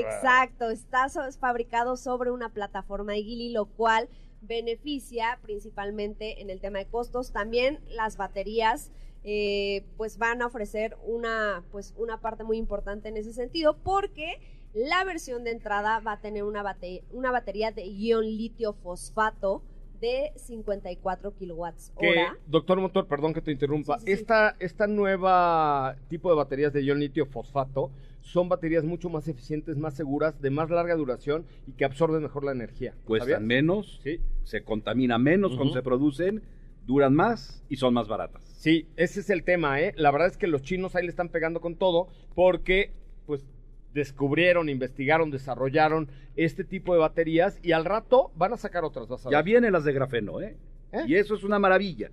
[0.00, 1.08] Exacto, está
[1.40, 4.08] fabricado sobre una plataforma de Gili, lo cual
[4.40, 7.32] beneficia principalmente en el tema de costos.
[7.32, 8.90] También las baterías
[9.24, 14.40] eh, pues van a ofrecer una, pues, una parte muy importante en ese sentido porque
[14.74, 19.62] la versión de entrada va a tener una, bate- una batería de ion litio fosfato
[20.00, 22.36] de 54 kilowatts Que, hora.
[22.46, 23.98] doctor Motor, perdón que te interrumpa.
[23.98, 24.12] Sí, sí, sí.
[24.20, 29.76] Esta, esta nueva tipo de baterías de ion litio fosfato son baterías mucho más eficientes,
[29.76, 32.94] más seguras, de más larga duración y que absorben mejor la energía.
[33.06, 34.20] Cuestan menos, Sí.
[34.44, 36.42] se contamina menos cuando se producen,
[36.86, 38.42] duran más y son más baratas.
[38.58, 39.92] Sí, ese es el tema, ¿eh?
[39.96, 42.92] La verdad es que los chinos ahí le están pegando con todo porque,
[43.26, 43.44] pues,
[43.94, 49.26] descubrieron, investigaron, desarrollaron este tipo de baterías y al rato van a sacar otras, vas
[49.26, 49.44] a Ya ver.
[49.44, 50.56] vienen las de grafeno, ¿eh?
[50.92, 51.02] ¿Eh?
[51.06, 52.10] Y eso es una maravilla.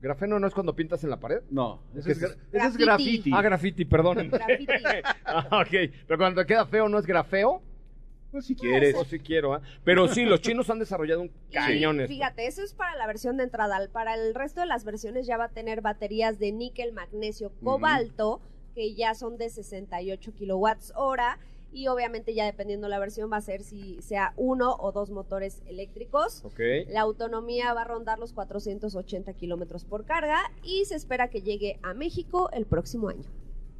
[0.00, 1.40] ¿Grafeno no es cuando pintas en la pared?
[1.50, 3.30] No, ese ¿Qué es, es gra- Graffiti.
[3.32, 4.28] Ah, graffiti, perdón.
[4.30, 4.72] Graffiti.
[5.24, 7.62] ah, ok, pero cuando te queda feo, ¿no es grafeo?
[8.30, 8.94] Pues si quieres.
[8.96, 9.62] O si quiero, ¿ah?
[9.84, 12.00] Pero sí, los chinos han desarrollado un cañón.
[12.08, 13.78] Fíjate, eso es para la versión de entrada.
[13.92, 18.40] Para el resto de las versiones ya va a tener baterías de níquel, magnesio, cobalto,
[18.74, 21.38] que ya son de 68 kilowatts hora.
[21.72, 25.60] Y obviamente ya dependiendo la versión va a ser si sea uno o dos motores
[25.66, 26.44] eléctricos.
[26.44, 26.60] Ok.
[26.88, 31.80] La autonomía va a rondar los 480 kilómetros por carga y se espera que llegue
[31.82, 33.24] a México el próximo año.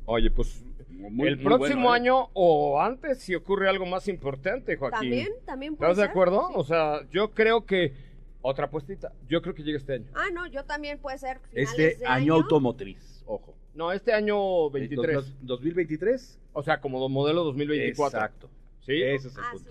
[0.07, 1.97] Oye, pues Muy- el muy próximo bueno, ¿eh?
[2.01, 4.99] año o antes si ocurre algo más importante, Joaquín.
[4.99, 6.11] También, también puede ¿Estás de ser.
[6.11, 6.49] acuerdo?
[6.49, 6.55] Sí.
[6.57, 7.95] O sea, yo creo que
[8.43, 9.13] otra puestita.
[9.29, 10.07] Yo creo que llega este año.
[10.15, 11.39] Ah, no, yo también puede ser.
[11.49, 13.55] finales Este de año automotriz, ojo.
[13.75, 15.15] No, este año 23.
[15.17, 16.41] Dos- dos- 2023.
[16.53, 18.19] O sea, como modelo 2024.
[18.19, 18.49] Exacto.
[18.81, 19.03] ¿Sí?
[19.03, 19.69] Ese es el Ah, punto.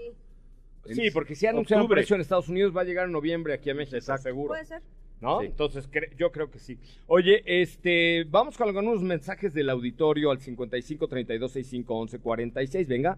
[0.86, 2.02] sí, Sí, porque si anunciaron Octubre.
[2.02, 4.24] precio en Estados Unidos va a llegar en noviembre aquí a México, Exacto.
[4.24, 4.48] seguro.
[4.50, 4.82] puede ser.
[5.22, 5.39] ¿No?
[5.39, 5.46] Sí.
[5.46, 6.78] Entonces, cre- yo creo que sí.
[7.08, 12.86] Oye, este, vamos con algunos mensajes del auditorio al 55 32 65 11 46.
[12.89, 13.18] Venga.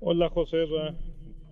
[0.00, 0.94] Hola José Ra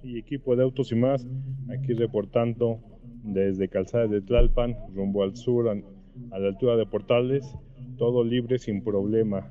[0.02, 1.26] y equipo de Autos y más,
[1.72, 2.78] aquí reportando
[3.22, 5.72] desde Calzada de Tlalpan, rumbo al sur, a,
[6.34, 7.46] a la altura de Portales,
[7.96, 9.50] todo libre sin problema.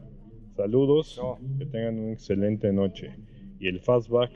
[0.56, 1.40] Saludos, No.
[1.58, 3.16] que tengan una excelente noche.
[3.60, 4.32] Y el fastback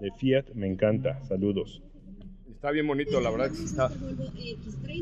[0.00, 1.82] de Fiat me encanta, saludos.
[2.50, 3.90] Está bien bonito, la verdad que sí está.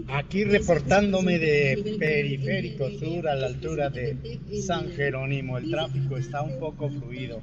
[0.08, 4.16] Aquí reportándome de Periférico Sur a la altura de
[4.62, 5.58] San Jerónimo.
[5.58, 7.42] El tráfico está un poco fluido.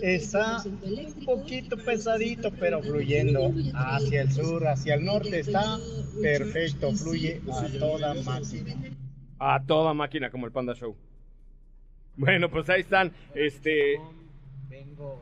[0.00, 5.40] Está un poquito pesadito, pero fluyendo hacia el sur, hacia el norte.
[5.40, 5.78] Está
[6.22, 8.74] perfecto, fluye a toda máquina.
[9.44, 10.96] A toda máquina, como el Panda Show.
[12.16, 13.10] Bueno, pues ahí están.
[13.34, 13.98] Este.
[14.68, 15.20] Vengo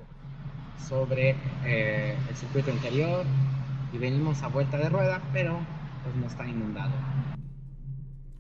[0.77, 3.25] sobre eh, el circuito interior
[3.95, 5.59] y venimos a vuelta de rueda, pero
[6.03, 6.93] pues no está inundado.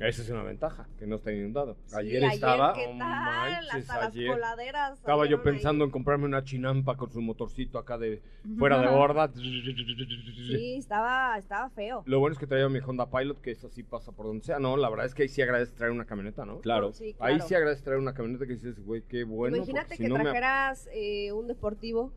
[0.01, 1.77] Esa es una ventaja, que no está inundado.
[1.95, 3.09] Ayer Sí, estaba- ¿qué No tal?
[3.11, 4.99] manches, Hasta ayer las coladeras.
[4.99, 5.43] Estaba yo ahí.
[5.45, 8.23] pensando en comprarme una chinampa con su motorcito acá de
[8.59, 9.31] fuera de borda.
[9.35, 12.03] Sí, estaba, estaba feo.
[12.07, 14.59] Lo bueno es que traía mi Honda Pilot, que eso sí pasa por donde sea.
[14.59, 16.61] No, la verdad es que ahí sí agradece traer una camioneta, ¿no?
[16.61, 16.93] Claro.
[16.95, 17.49] Sí, Ahí claro.
[17.49, 19.57] sí agradece traer una camioneta que dices, güey, qué bueno.
[19.59, 22.13] Imagínate si que no me- trajeras eh, un deportivo.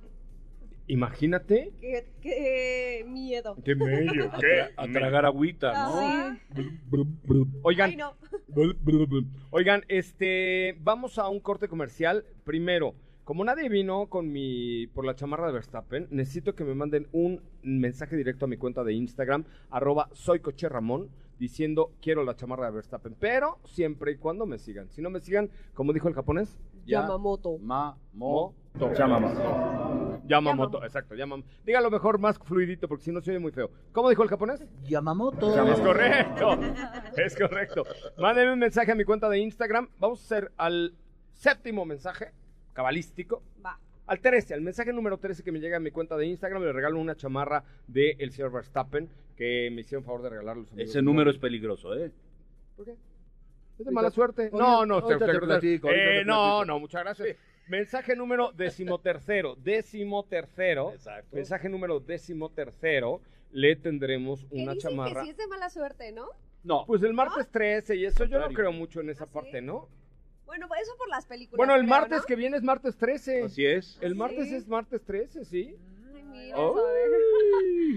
[0.87, 1.71] Imagínate.
[1.79, 3.55] Qué, qué miedo.
[3.63, 4.47] Qué medio, A, qué.
[4.47, 6.37] tra- a tragar agüita, ¿no?
[7.63, 8.13] Oigan, Ay, no.
[9.51, 12.25] Oigan, este, vamos a un corte comercial.
[12.43, 17.07] Primero, como nadie vino con mi por la chamarra de Verstappen, necesito que me manden
[17.13, 22.35] un mensaje directo a mi cuenta de Instagram, arroba soy coche Ramón, diciendo quiero la
[22.35, 24.89] chamarra de Verstappen, pero siempre y cuando me sigan.
[24.91, 27.57] Si no me sigan, como dijo el japonés, ya Yamamoto.
[27.59, 28.93] Ma, mo, Moto.
[28.93, 30.19] Yamamoto.
[30.25, 31.47] Yamamoto, exacto, Yamamoto.
[31.65, 33.69] Dígalo mejor más fluidito porque si no se oye muy feo.
[33.91, 34.63] ¿Cómo dijo el japonés?
[34.83, 35.53] Yamamoto.
[35.67, 36.57] Es correcto.
[37.17, 37.83] Es correcto.
[38.17, 39.89] Mándenme un mensaje a mi cuenta de Instagram.
[39.99, 40.93] Vamos a hacer al
[41.33, 42.31] séptimo mensaje
[42.73, 43.43] cabalístico.
[43.63, 43.77] Va.
[44.07, 46.73] Al 13, al mensaje número 13 que me llega a mi cuenta de Instagram, le
[46.73, 50.63] regalo una chamarra de el señor Verstappen que me hicieron favor de regalarlo.
[50.63, 52.11] los amigos Ese número es peligroso, ¿eh?
[52.75, 52.95] ¿Por qué?
[53.79, 54.49] ¿Es de mala suerte?
[54.53, 56.65] No, no, te- te te- platico, Eh, te no, platico.
[56.65, 57.37] no, muchas gracias.
[57.67, 61.35] Mensaje número decimotercero, decimotercero, Exacto.
[61.35, 65.21] mensaje número decimotercero, le tendremos ¿Qué una dicen chamarra.
[65.21, 66.27] que sí es de mala suerte, ¿no?
[66.63, 66.85] No.
[66.85, 69.33] Pues el martes 13 y eso yo no creo mucho en esa ¿Ah, sí?
[69.33, 69.87] parte, ¿no?
[70.45, 71.57] Bueno, eso por las películas.
[71.57, 72.25] Bueno, el creo, martes ¿no?
[72.25, 73.43] que viene es martes 13.
[73.43, 73.97] Así es.
[74.01, 75.75] El ¿Ah, martes es martes 13, sí.
[76.13, 76.79] Ay, mira, Oh.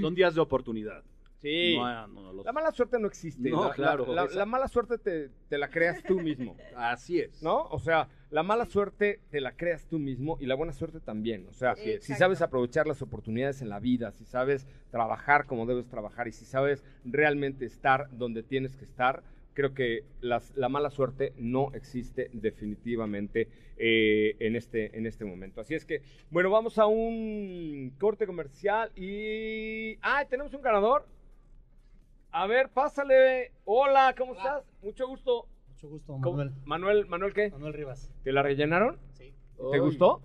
[0.01, 1.03] Son días de oportunidad.
[1.40, 1.77] Sí.
[1.77, 3.51] No, no, no, los- La mala suerte no existe.
[3.51, 6.57] No, La- claro, La, la- esa- la mala suerte te, te la creas tú mismo,
[6.77, 7.42] Así es.
[7.42, 7.62] ¿no?
[7.64, 11.46] O sea, la mala suerte te la creas tú mismo y la buena suerte también.
[11.49, 15.87] O sea, si sabes aprovechar las oportunidades en la vida, si sabes trabajar como debes
[15.88, 19.22] trabajar y si sabes realmente estar donde tienes que estar,
[19.55, 25.61] creo que las- la mala suerte no existe definitivamente eh, en, este, en este momento.
[25.61, 29.96] Así es que, bueno, vamos a un corte comercial y...
[30.03, 31.07] ¡Ah, tenemos un ganador!
[32.38, 33.51] A ver, pásale.
[33.64, 34.62] Hola, ¿cómo estás?
[34.83, 35.46] Mucho gusto.
[35.70, 36.53] Mucho gusto, ¿Cómo- Manuel.
[36.66, 37.51] Manuel, ¿Manuel qué?
[37.51, 38.11] Manuel Rivas.
[38.25, 38.99] ¿Te la rellenaron?
[39.14, 39.33] Sí.
[39.72, 40.20] ¿Te gustó?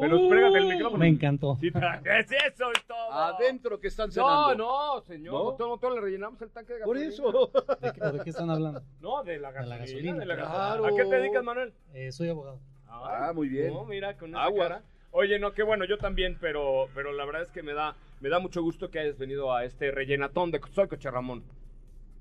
[0.00, 0.22] Pero Uy.
[0.24, 1.00] espérate el micrófono.
[1.00, 1.56] Me encantó.
[1.60, 3.12] Sí, es eso es todo.
[3.12, 4.54] Adentro que están No, cenando.
[4.54, 5.34] no, señor.
[5.34, 5.42] ¿No?
[5.44, 7.12] Doctor Motor, le rellenamos el tanque de Por gasolina.
[7.12, 7.50] eso.
[7.82, 8.82] ¿De qué, de qué están hablando?
[9.02, 9.76] No, de la gasolina.
[9.80, 10.50] gasolina, de la claro.
[10.82, 10.88] gasolina.
[10.88, 11.74] ¿A qué te dedicas, Manuel?
[11.92, 12.58] Eh, soy abogado.
[12.86, 13.74] Ah, muy bien.
[13.74, 14.62] No, mira, con esa Agua.
[14.68, 14.82] cara.
[15.10, 18.28] Oye, no, qué bueno, yo también, pero, pero la verdad es que me da, me
[18.28, 21.42] da mucho gusto que hayas venido a este rellenatón de Soy Coche Ramón.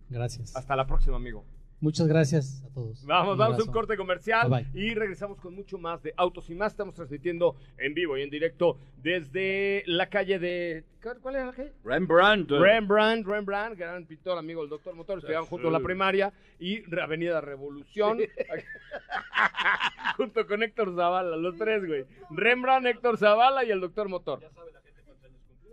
[0.09, 0.55] Gracias.
[0.55, 1.43] Hasta la próxima, amigo.
[1.79, 3.05] Muchas gracias a todos.
[3.05, 6.55] Vamos, vamos a un corte comercial Bye, y regresamos con mucho más de Autos y
[6.55, 6.73] Más.
[6.73, 10.85] Estamos transmitiendo en vivo y en directo desde la calle de...
[11.21, 11.73] ¿Cuál era la calle?
[11.83, 12.49] Rembrandt.
[12.49, 15.49] Rembrandt, Rembrandt, gran pintor, amigo del doctor Motor, estudiaban Sí.
[15.51, 18.17] juntos en la primaria y Avenida Revolución,
[20.17, 22.05] junto con Héctor Zavala, los tres, güey.
[22.31, 24.39] Rembrandt, Héctor Zavala y el doctor Motor.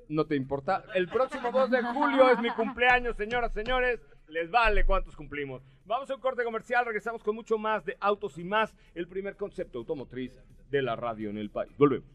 [0.08, 0.84] No te importa.
[0.94, 4.00] El próximo 2 de julio es mi cumpleaños, señoras, señores.
[4.28, 5.62] Les vale cuántos cumplimos.
[5.86, 9.36] Vamos a un corte comercial, regresamos con mucho más de autos y más, el primer
[9.36, 10.32] concepto automotriz
[10.70, 11.76] de la radio en el país.
[11.76, 12.08] Volvemos.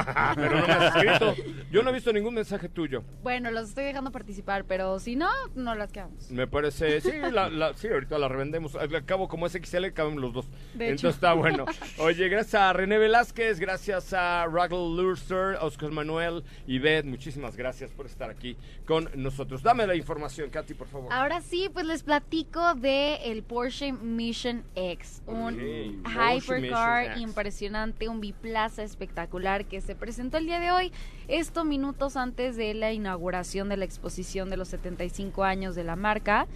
[0.61, 1.35] no me has escrito.
[1.71, 3.03] Yo no he visto ningún mensaje tuyo.
[3.23, 6.31] Bueno, los estoy dejando participar, pero si no, no las quedamos.
[6.31, 8.75] Me parece, sí, la, la- sí, ahorita la revendemos.
[8.77, 10.47] Al cabo, como es XL, caben los dos.
[10.75, 11.09] De Entonces hecho.
[11.09, 11.65] está bueno.
[11.99, 17.57] Oye, gracias a René Velázquez, gracias a Raggle Lurster, a Oscar Manuel y Beth, muchísimas
[17.57, 19.63] gracias por estar aquí con nosotros.
[19.63, 21.13] Dame la información, Katy, por favor.
[21.13, 27.92] Ahora sí, pues les platico de el Porsche Mission X, un Ok, Porsche hypercar impresionante,
[28.09, 30.93] un biplaza espectacular que se presentó el día de hoy,
[31.29, 35.97] esto minutos antes de la inauguración de la exposición de los 75 años de la
[35.97, 36.47] marca.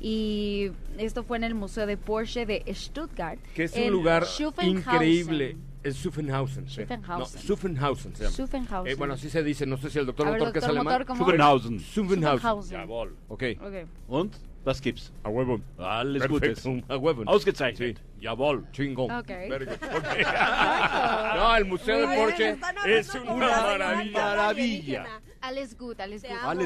[0.00, 3.38] Y esto fue en el Museo de Porsche de Stuttgart.
[3.54, 4.26] Que es un lugar
[4.62, 5.56] increíble.
[5.82, 6.68] Es Suffenhausen.
[6.68, 6.82] sí.
[6.82, 7.40] Schuffenhausen.
[7.40, 8.34] No, Suffenhausen se llama.
[8.34, 8.92] Schuffenhausen.
[8.92, 9.66] Eh, bueno, así se dice.
[9.66, 11.06] No sé si el doctor A ver, Motor, que es doctor alemán.
[11.06, 11.16] Motor.
[11.16, 11.78] Suffenhausen.
[11.80, 12.40] Suffenhausen.
[12.40, 12.78] Suffenhausen.
[12.78, 13.16] Jawohl.
[13.28, 13.42] Ok.
[13.60, 13.74] Ok.
[14.08, 14.34] Und?
[14.66, 15.12] Was gibt's?
[15.22, 15.60] A huevo.
[15.78, 16.84] Alles Perfecto, Gutes.
[16.88, 17.22] A huevo.
[17.24, 17.98] Ausgezeichnet.
[17.98, 18.02] Sí.
[18.20, 18.66] Jawohl.
[18.72, 19.12] Chingón.
[19.12, 19.28] Ok.
[19.48, 19.72] Verga.
[19.96, 21.36] Ok.
[21.36, 24.20] no, el Museo de Porsche es una maravilla.
[24.20, 25.06] Maravilla.
[25.40, 26.00] Alles gut.
[26.00, 26.22] Alles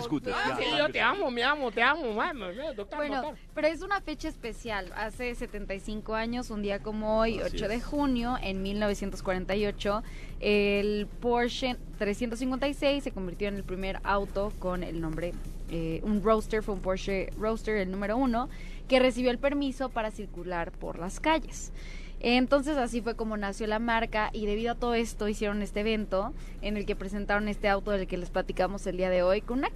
[0.09, 0.33] Gutes.
[0.35, 0.57] Ah, Ja.
[0.57, 2.41] sí, yo te amo, me amo, te amo, mami,
[2.77, 3.39] doctor, Bueno, doctor.
[3.55, 4.93] pero es una fecha especial.
[4.97, 7.85] Hace 75 años, un día como hoy, Así 8 de es.
[7.85, 10.03] junio, en 1948,
[10.41, 15.33] el Porsche 356 se convirtió en el primer auto con el nombre,
[15.71, 18.49] eh, un Roadster, fue un Porsche Roadster, el número uno,
[18.89, 21.73] que recibió el permiso para circular por las calles.
[22.23, 26.35] Entonces así fue como nació la marca y debido a todo esto hicieron este evento
[26.61, 29.59] en el que presentaron este auto del que les platicamos el día de hoy con
[29.59, 29.71] una,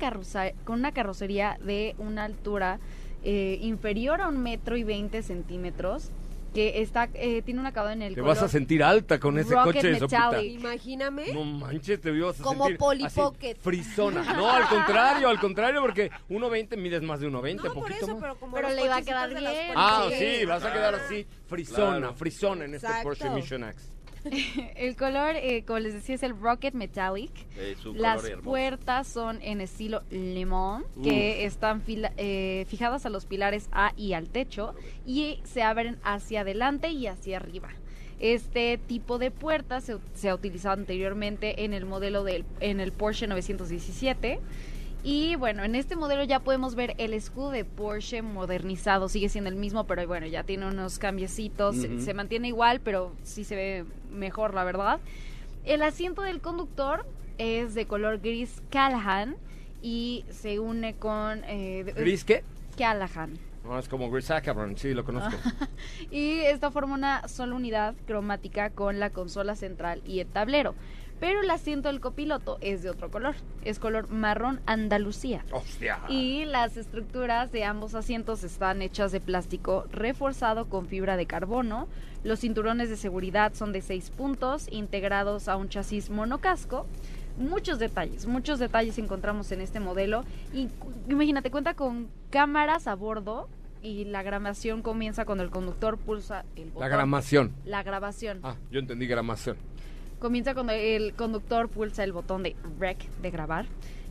[0.64, 2.80] con una carrocería de una altura
[3.22, 6.10] eh, inferior a un metro y 20 centímetros
[6.54, 9.38] que está eh, tiene un acabado en el Te color vas a sentir alta con
[9.38, 10.44] ese Rocket coche de.
[10.46, 11.32] Imagíname.
[11.32, 13.56] No manches, te ibas a Como sentir Polly así, Pocket.
[13.60, 14.22] frisona.
[14.34, 18.06] No, al contrario, al contrario, porque 1.20 mides más de 1.20, No, por poquito eso,
[18.14, 18.16] más.
[18.20, 19.72] pero como Pero le iba a quedar bien.
[19.74, 22.14] Ah, sí, vas a quedar así, frisona, Claro.
[22.14, 23.08] frisona en este Exacto.
[23.08, 23.90] Porsche Mission X.
[24.76, 27.30] el color eh, como les decía es el Rocket Metallic
[28.02, 33.92] Las puertas son en estilo limón, que están fila- eh, fijadas a los pilares A
[33.96, 34.74] y al techo,
[35.06, 37.68] y se abren hacia adelante y hacia arriba.
[38.20, 42.92] Este tipo de puerta se, se ha utilizado anteriormente en el modelo del en el
[42.92, 44.38] Porsche 917.
[45.04, 49.08] Y bueno, en este modelo ya podemos ver el escudo de Porsche modernizado.
[49.10, 51.76] Sigue siendo el mismo, pero bueno, ya tiene unos cambiecitos.
[51.76, 55.00] Se- mantiene igual, pero sí se ve mejor, la verdad.
[55.64, 57.04] El asiento del conductor
[57.36, 59.36] es de color gris Callahan
[59.82, 61.44] y se une con...
[61.44, 62.42] eh, de- ¿Gris qué?
[62.78, 63.38] Callahan.
[63.62, 65.36] No, es como Gris Ackerman, sí, lo conozco.
[66.10, 70.74] Y esta forma una sola unidad cromática con la consola central y el tablero.
[71.24, 73.34] Pero el asiento del copiloto es de otro color.
[73.64, 75.42] Es color marrón Andalucía.
[75.52, 76.00] Hostia.
[76.06, 81.88] Y las estructuras de ambos asientos están hechas de plástico reforzado con fibra de carbono.
[82.24, 86.86] Los cinturones de seguridad son de seis puntos, integrados a un chasis monocasco.
[87.38, 90.26] Muchos detalles, muchos detalles encontramos en este modelo.
[90.52, 90.68] Y
[91.08, 93.48] imagínate, cuenta con cámaras a bordo
[93.80, 96.82] y la grabación comienza cuando el conductor pulsa el botón.
[96.82, 97.54] La gramación.
[97.64, 98.40] La grabación.
[98.42, 99.56] Ah, yo entendí gramación.
[100.18, 103.66] Comienza cuando el conductor pulsa el botón de rec de grabar.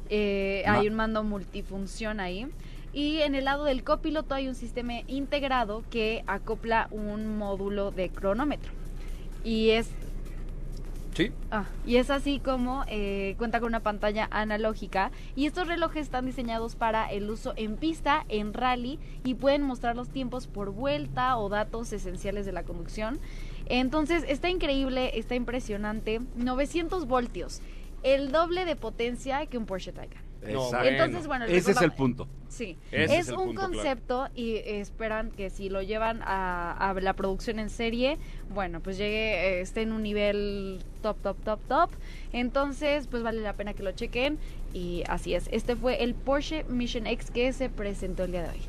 [0.09, 2.47] Eh, hay un mando multifunción ahí.
[2.93, 8.09] Y en el lado del copiloto hay un sistema integrado que acopla un módulo de
[8.09, 8.71] cronómetro.
[9.43, 9.89] Y es
[11.15, 11.31] Sí.
[11.51, 16.25] Ah, y es así como eh, cuenta con una pantalla analógica y estos relojes están
[16.25, 21.37] diseñados para el uso en pista, en rally y pueden mostrar los tiempos por vuelta
[21.37, 23.19] o datos esenciales de la conducción.
[23.67, 27.61] Entonces está increíble, está impresionante, 900 voltios,
[28.03, 30.23] el doble de potencia que un Porsche Taycan.
[30.47, 30.87] Exacto.
[30.87, 32.27] Entonces, bueno, Ese es el punto.
[32.49, 33.73] Sí, Ese es, un punto, claro.
[33.73, 38.17] concepto y esperan que si lo llevan a, a la producción en serie,
[38.53, 41.89] bueno, pues llegue, eh, esté en un nivel top, top, top, top.
[42.31, 44.37] Entonces, pues vale la pena que lo chequen.
[44.73, 48.49] Y así es, este fue el Porsche Mission X que se presentó el día de
[48.49, 48.61] hoy.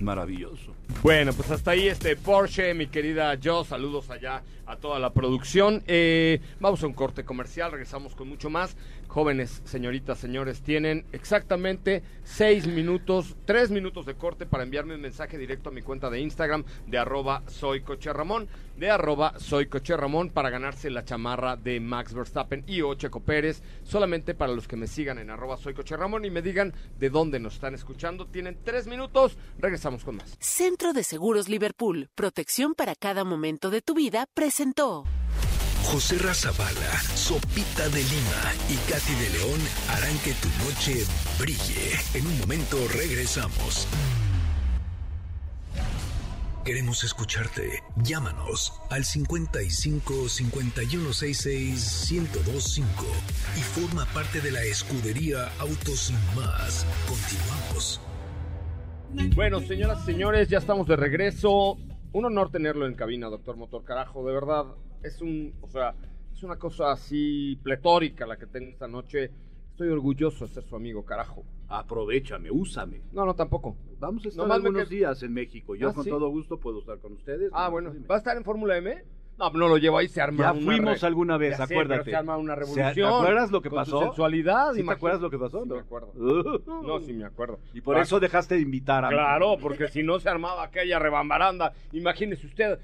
[0.00, 0.74] Maravilloso.
[1.02, 3.64] Bueno, pues hasta ahí este Porsche, mi querida Jo.
[3.64, 5.82] Saludos allá a toda la producción.
[5.86, 8.76] Eh, vamos a un corte comercial, regresamos con mucho más.
[9.08, 15.38] Jóvenes, señoritas, señores, tienen exactamente seis minutos, tres minutos de corte para enviarme un mensaje
[15.38, 19.96] directo a mi cuenta de Instagram de arroba soy Coche Ramón, de arroba soy Coche
[19.96, 23.62] Ramón para ganarse la chamarra de Max Verstappen y o Checo Pérez.
[23.82, 27.10] Solamente para los que me sigan en arroba soy Coche Ramón y me digan de
[27.10, 28.26] dónde nos están escuchando.
[28.26, 30.36] Tienen tres minutos, regresamos con más.
[30.40, 35.04] Centro de Seguros Liverpool, protección para cada momento de tu vida, presentó.
[35.84, 39.60] José Razabala, Sopita de Lima y Katy de León
[39.90, 41.04] harán que tu noche
[41.38, 41.92] brille.
[42.14, 43.86] En un momento regresamos.
[46.64, 47.82] Queremos escucharte.
[47.96, 53.04] Llámanos al 55 5166 1025
[53.56, 56.86] y forma parte de la escudería Autos Más.
[57.06, 58.00] Continuamos.
[59.36, 61.76] Bueno, señoras y señores, ya estamos de regreso.
[62.12, 64.26] Un honor tenerlo en cabina, doctor Motor Carajo.
[64.26, 64.64] De verdad,
[65.04, 65.94] es un, o sea,
[66.32, 69.30] es una cosa así pletórica la que tengo esta noche.
[69.70, 71.44] Estoy orgulloso de ser su amigo, carajo.
[71.68, 73.00] Aprovechame, úsame.
[73.12, 73.76] No, no, tampoco.
[73.98, 75.74] Vamos a estar Nomás algunos que- días en México.
[75.74, 76.10] Yo Ah, con ¿sí?
[76.10, 77.50] todo gusto puedo estar con ustedes.
[77.52, 77.90] Ah, No, bueno.
[77.92, 78.06] dime.
[78.06, 79.02] ¿Va a estar en Fórmula M?
[79.36, 81.74] No, no lo llevo ahí, se arma Ya una fuimos re- alguna vez, Ya sé,
[81.74, 82.00] acuérdate.
[82.04, 82.94] pero se arma una ¿Se- revolución.
[82.94, 84.04] ¿Te acuerdas lo que con su pasó?
[84.04, 84.72] sensualidad.
[84.74, 85.62] ¿Sí te acuerdas lo que pasó?
[85.64, 85.74] Sí, no?
[85.74, 86.12] me acuerdo.
[86.14, 86.60] Uh.
[86.86, 87.58] No, sí me acuerdo.
[87.72, 91.72] Y por eso dejaste de invitar a Claro, porque si no se armaba aquella rebambaranda.
[91.90, 92.78] Imagínese usted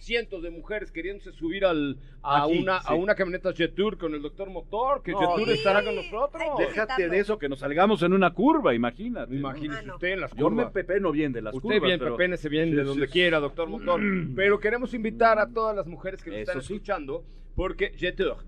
[0.00, 2.86] cientos de mujeres queriéndose subir al, a, Aquí, una, sí.
[2.88, 5.54] a una camioneta Jetour con el doctor Motor, que No, Jetour sí.
[5.54, 6.42] estará con nosotros.
[6.58, 9.34] Déjate de eso, que nos salgamos en una curva, imagínate.
[9.34, 10.72] Imagínese Ah, usted en las Yo me curvas.
[10.72, 11.82] pepeno bien de las Usted curvas.
[11.82, 13.12] bien, pero- pepénese bien Sí, de sí, donde sí.
[13.12, 14.00] quiera, doctor Motor.
[14.36, 16.74] Pero queremos invitar a todas las mujeres que nos Eso están sí.
[16.74, 17.24] escuchando,
[17.54, 18.38] porque Jetour,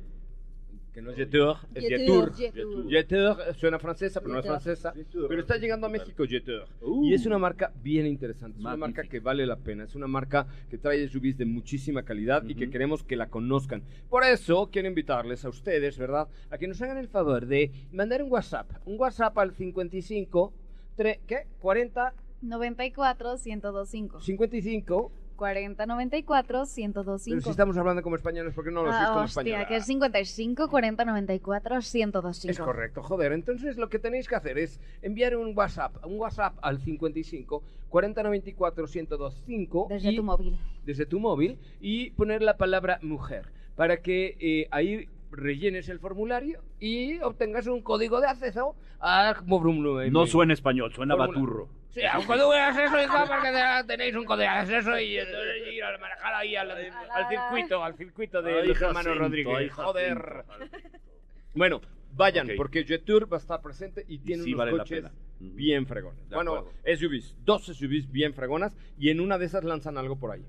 [0.93, 2.53] que no es Jetour, es Jetour, Jetour.
[2.55, 2.91] Jetour.
[2.91, 4.93] Jetour eh, suena francesa, pero no es francesa.
[5.29, 6.67] Pero está llegando a México Jetour.
[6.83, 7.05] Uh.
[7.07, 8.59] Y es una marca bien interesante.
[8.59, 9.85] Es una marca que vale la pena.
[9.85, 13.83] Es una marca que trae SUVs de muchísima calidad y que queremos que la conozcan.
[14.11, 16.29] Por eso quiero invitarles a ustedes, ¿verdad?
[16.51, 18.71] A que nos hagan el favor de mandar un WhatsApp.
[18.85, 20.53] Un WhatsApp al 55,
[20.99, 21.47] tre- ¿qué?
[21.61, 22.13] 40,
[22.43, 24.21] 94 1025.
[24.21, 25.13] 55.
[25.37, 27.41] 40 94 Pero 1025.
[27.43, 29.69] si estamos hablando como españoles, ¿por qué no lo decís Ah, como hostia, española?
[29.69, 32.51] que es 55 40 94 1025.
[32.51, 33.33] Es correcto, joder.
[33.33, 38.87] Entonces lo que tenéis que hacer es enviar un WhatsApp, un WhatsApp al 55 4094
[38.87, 40.59] 1025 Desde y- tu móvil.
[40.85, 46.61] desde tu móvil y poner la palabra mujer para que eh, ahí rellenes el formulario
[46.79, 50.03] y obtengas un código de acceso a Mobrumlo.
[50.11, 51.39] No suena español, suena Fórmula.
[51.41, 51.69] baturro.
[51.91, 55.19] Sí, a un código de acceso, hija, porque te- tenéis un código de acceso y
[55.19, 59.23] entonces ir a manejar ahí al, al circuito, al circuito de Ay, los hermanos Jacinto,
[59.25, 59.57] Rodríguez.
[59.59, 60.45] ay, Joder.
[61.55, 61.83] Bueno,
[62.15, 62.53] vayan, Ok.
[62.57, 65.05] porque Jetour va a estar presente y tiene sí unos vale la coches
[65.39, 66.29] bien fregones.
[66.31, 66.79] De bueno, acuerdo.
[66.97, 70.43] SUVs, dos SUVs bien fregonas y en una de esas lanzan algo por ahí.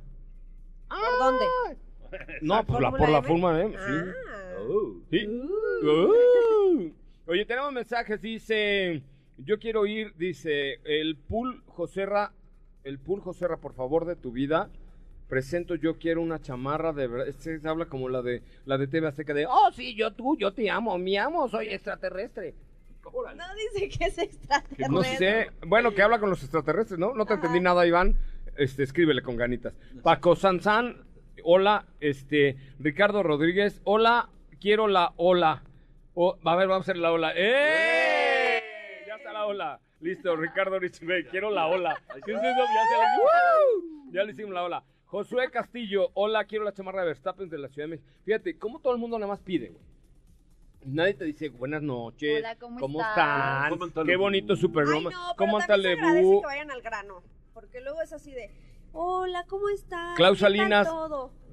[0.87, 1.45] ¿Por dónde?
[2.41, 4.09] No, pues la, por la Fórmula M, sí.
[4.69, 4.95] Oh.
[5.09, 5.27] Sí.
[5.27, 6.91] Uh.
[7.25, 9.01] Oye, tenemos mensajes, dice,
[9.37, 12.33] yo quiero ir, dice, el pool Joserra,
[12.83, 14.69] el pool Joserra, por favor, de tu vida,
[15.29, 19.07] presento, yo quiero una chamarra de este se habla como la de, la de TV
[19.07, 22.55] Azteca de, oh, sí, yo tú, yo te amo, mi amo, soy extraterrestre.
[23.03, 24.87] No dice que es extraterrestre.
[24.89, 27.13] No sé, bueno, que habla con los extraterrestres, ¿no?
[27.13, 28.15] No te entendí nada, Iván,
[28.57, 29.73] este, escríbele con ganitas.
[30.03, 31.03] Paco Sanzán,
[31.43, 34.29] hola, este, Ricardo Rodríguez, hola,
[34.63, 35.61] quiero la ola.
[36.15, 37.33] O- a ver, vamos a hacer la ola.
[37.35, 38.61] ¡Eh!
[39.05, 39.79] Ya está la ola.
[39.99, 42.01] Listo, Ricardo Richibey, quiero la ola.
[42.25, 42.45] ¿Qué es eso?
[42.45, 44.11] Ya, se la- ¡Woo!
[44.13, 44.83] Ya le hicimos la ola.
[45.05, 48.09] Josué Castillo, hola, quiero la chamarra de Verstappen de la Ciudad de México.
[48.23, 49.83] Fíjate, cómo todo el mundo nada más pide, güey.
[50.85, 52.39] Nadie te dice buenas noches.
[52.39, 53.09] Hola, ¿cómo estás?
[53.09, 53.69] están?
[53.69, 56.71] ¿Cómo está Qué bonito su Ay, no, pero ¿Cómo está también se agradece que vayan
[56.71, 57.23] al grano.
[57.53, 58.49] Porque luego es así de,
[58.93, 60.15] hola, ¿cómo estás?
[60.15, 60.89] Klaus ¿Qué tal Salinas.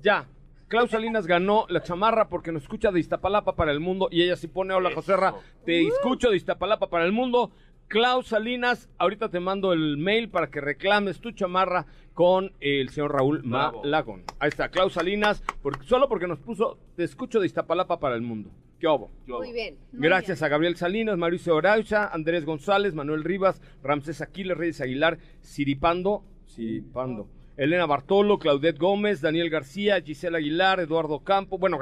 [0.00, 0.26] Ya.
[0.70, 4.36] Klaus Salinas ganó la chamarra porque nos escucha de Iztapalapa para el mundo y ella
[4.36, 7.50] sí pone hola Joserra, te escucho de Iztapalapa para el mundo.
[7.88, 13.12] Klaus Salinas, ahorita te mando el mail para que reclames tu chamarra con el señor
[13.12, 13.82] Raúl Bravo.
[13.82, 14.22] Malagón.
[14.38, 18.22] Ahí está, Klaus Salinas, porque, solo porque nos puso te escucho de Iztapalapa para el
[18.22, 18.52] mundo.
[18.78, 19.10] ¿Qué obo?
[19.26, 19.76] Muy bien.
[19.90, 25.18] muy Gracias a Gabriel Salinas, Mauricio Oraucha, Andrés González, Manuel Rivas, Ramsés Aquiles, Reyes Aguilar,
[25.40, 31.58] Siripando, Siripando, Elena Bartolo, Claudette Gómez, Daniel García, Gisela Aguilar, Eduardo Campo.
[31.58, 31.78] Bueno,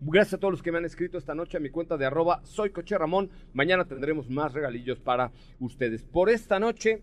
[0.00, 2.40] gracias a todos los que me han escrito esta noche a mi cuenta de arroba
[2.44, 3.30] soy Coche Ramón.
[3.52, 5.30] Mañana tendremos más regalillos para
[5.60, 6.02] ustedes.
[6.02, 7.02] Por esta noche,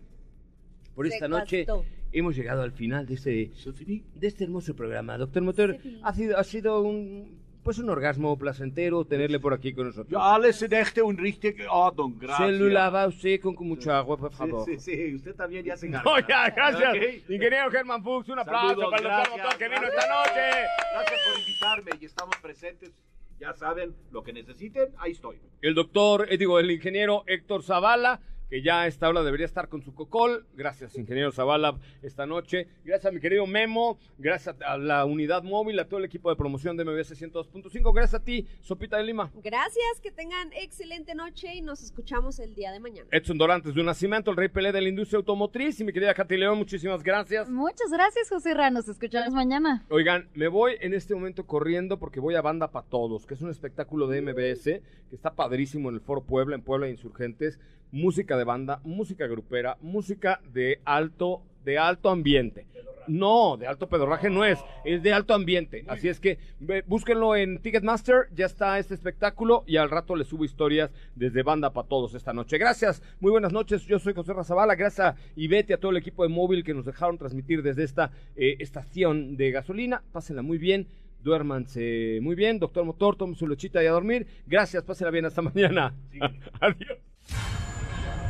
[0.94, 1.66] por Se esta noche
[2.12, 5.16] hemos llegado al final de este, de este hermoso programa.
[5.16, 9.86] Doctor Motor, ha sido, ha sido un, pues un orgasmo placentero tenerle por aquí con
[9.86, 10.10] nosotros.
[10.20, 12.52] Ja, alles in echte und richtige Ordnung, Se gracias.
[12.52, 14.64] lo lava usted con, con mucha agua, por Sí, favor.
[14.64, 16.26] sí, sí, usted también ya se No, encarga.
[16.28, 16.94] ya, gracias.
[16.94, 17.30] Ok.
[17.30, 20.02] Ingeniero Germán Fuchs, un aplauso Saludos, para el doctor Motor que vino gracias.
[20.04, 20.50] esta noche.
[20.94, 22.92] Gracias por invitarme y estamos presentes.
[23.38, 25.38] Ya saben, lo que necesiten, ahí estoy.
[25.62, 29.68] El doctor, eh, digo, el ingeniero Héctor Zavala, que ya a esta hora debería estar
[29.68, 30.44] con su cocol.
[30.54, 32.66] Gracias, ingeniero Zavala, esta noche.
[32.84, 33.98] Gracias a mi querido Memo.
[34.18, 37.94] Gracias a la unidad móvil, a todo el equipo de promoción de MBS 102.5.
[37.94, 39.30] Gracias a ti, Sopita de Lima.
[39.42, 43.08] Gracias, que tengan excelente noche y nos escuchamos el día de mañana.
[43.12, 45.78] Edson Dorantes de un nacimiento, el rey Pelé de la industria automotriz.
[45.78, 47.48] Y mi querida Katy León, muchísimas gracias.
[47.48, 48.70] Muchas gracias, José Ra.
[48.70, 49.84] Nos escuchamos mañana.
[49.90, 53.42] Oigan, me voy en este momento corriendo porque voy a Banda para Todos, que es
[53.42, 57.58] un espectáculo de MBS que está padrísimo en el Foro Puebla, en Puebla de Insurgentes.
[57.92, 62.66] Música de banda, música grupera, música de alto, de alto ambiente.
[63.08, 65.84] No, de alto pedorraje no es, es de alto ambiente.
[65.88, 70.28] Así es que ve- búsquenlo en Ticketmaster, ya está este espectáculo y al rato les
[70.28, 72.56] subo historias desde Banda para Todos esta noche.
[72.58, 76.22] Gracias, muy buenas noches, yo soy José Razabala, gracias a Ivete, a todo el equipo
[76.22, 80.02] de móvil que nos dejaron transmitir desde esta eh, estación de gasolina.
[80.12, 80.86] Pásenla muy bien.
[81.22, 84.26] Duérmanse muy bien, doctor Motor, tomen su lechita y a dormir.
[84.46, 85.92] Gracias, pásenla bien, hasta mañana.
[86.60, 86.98] Adiós.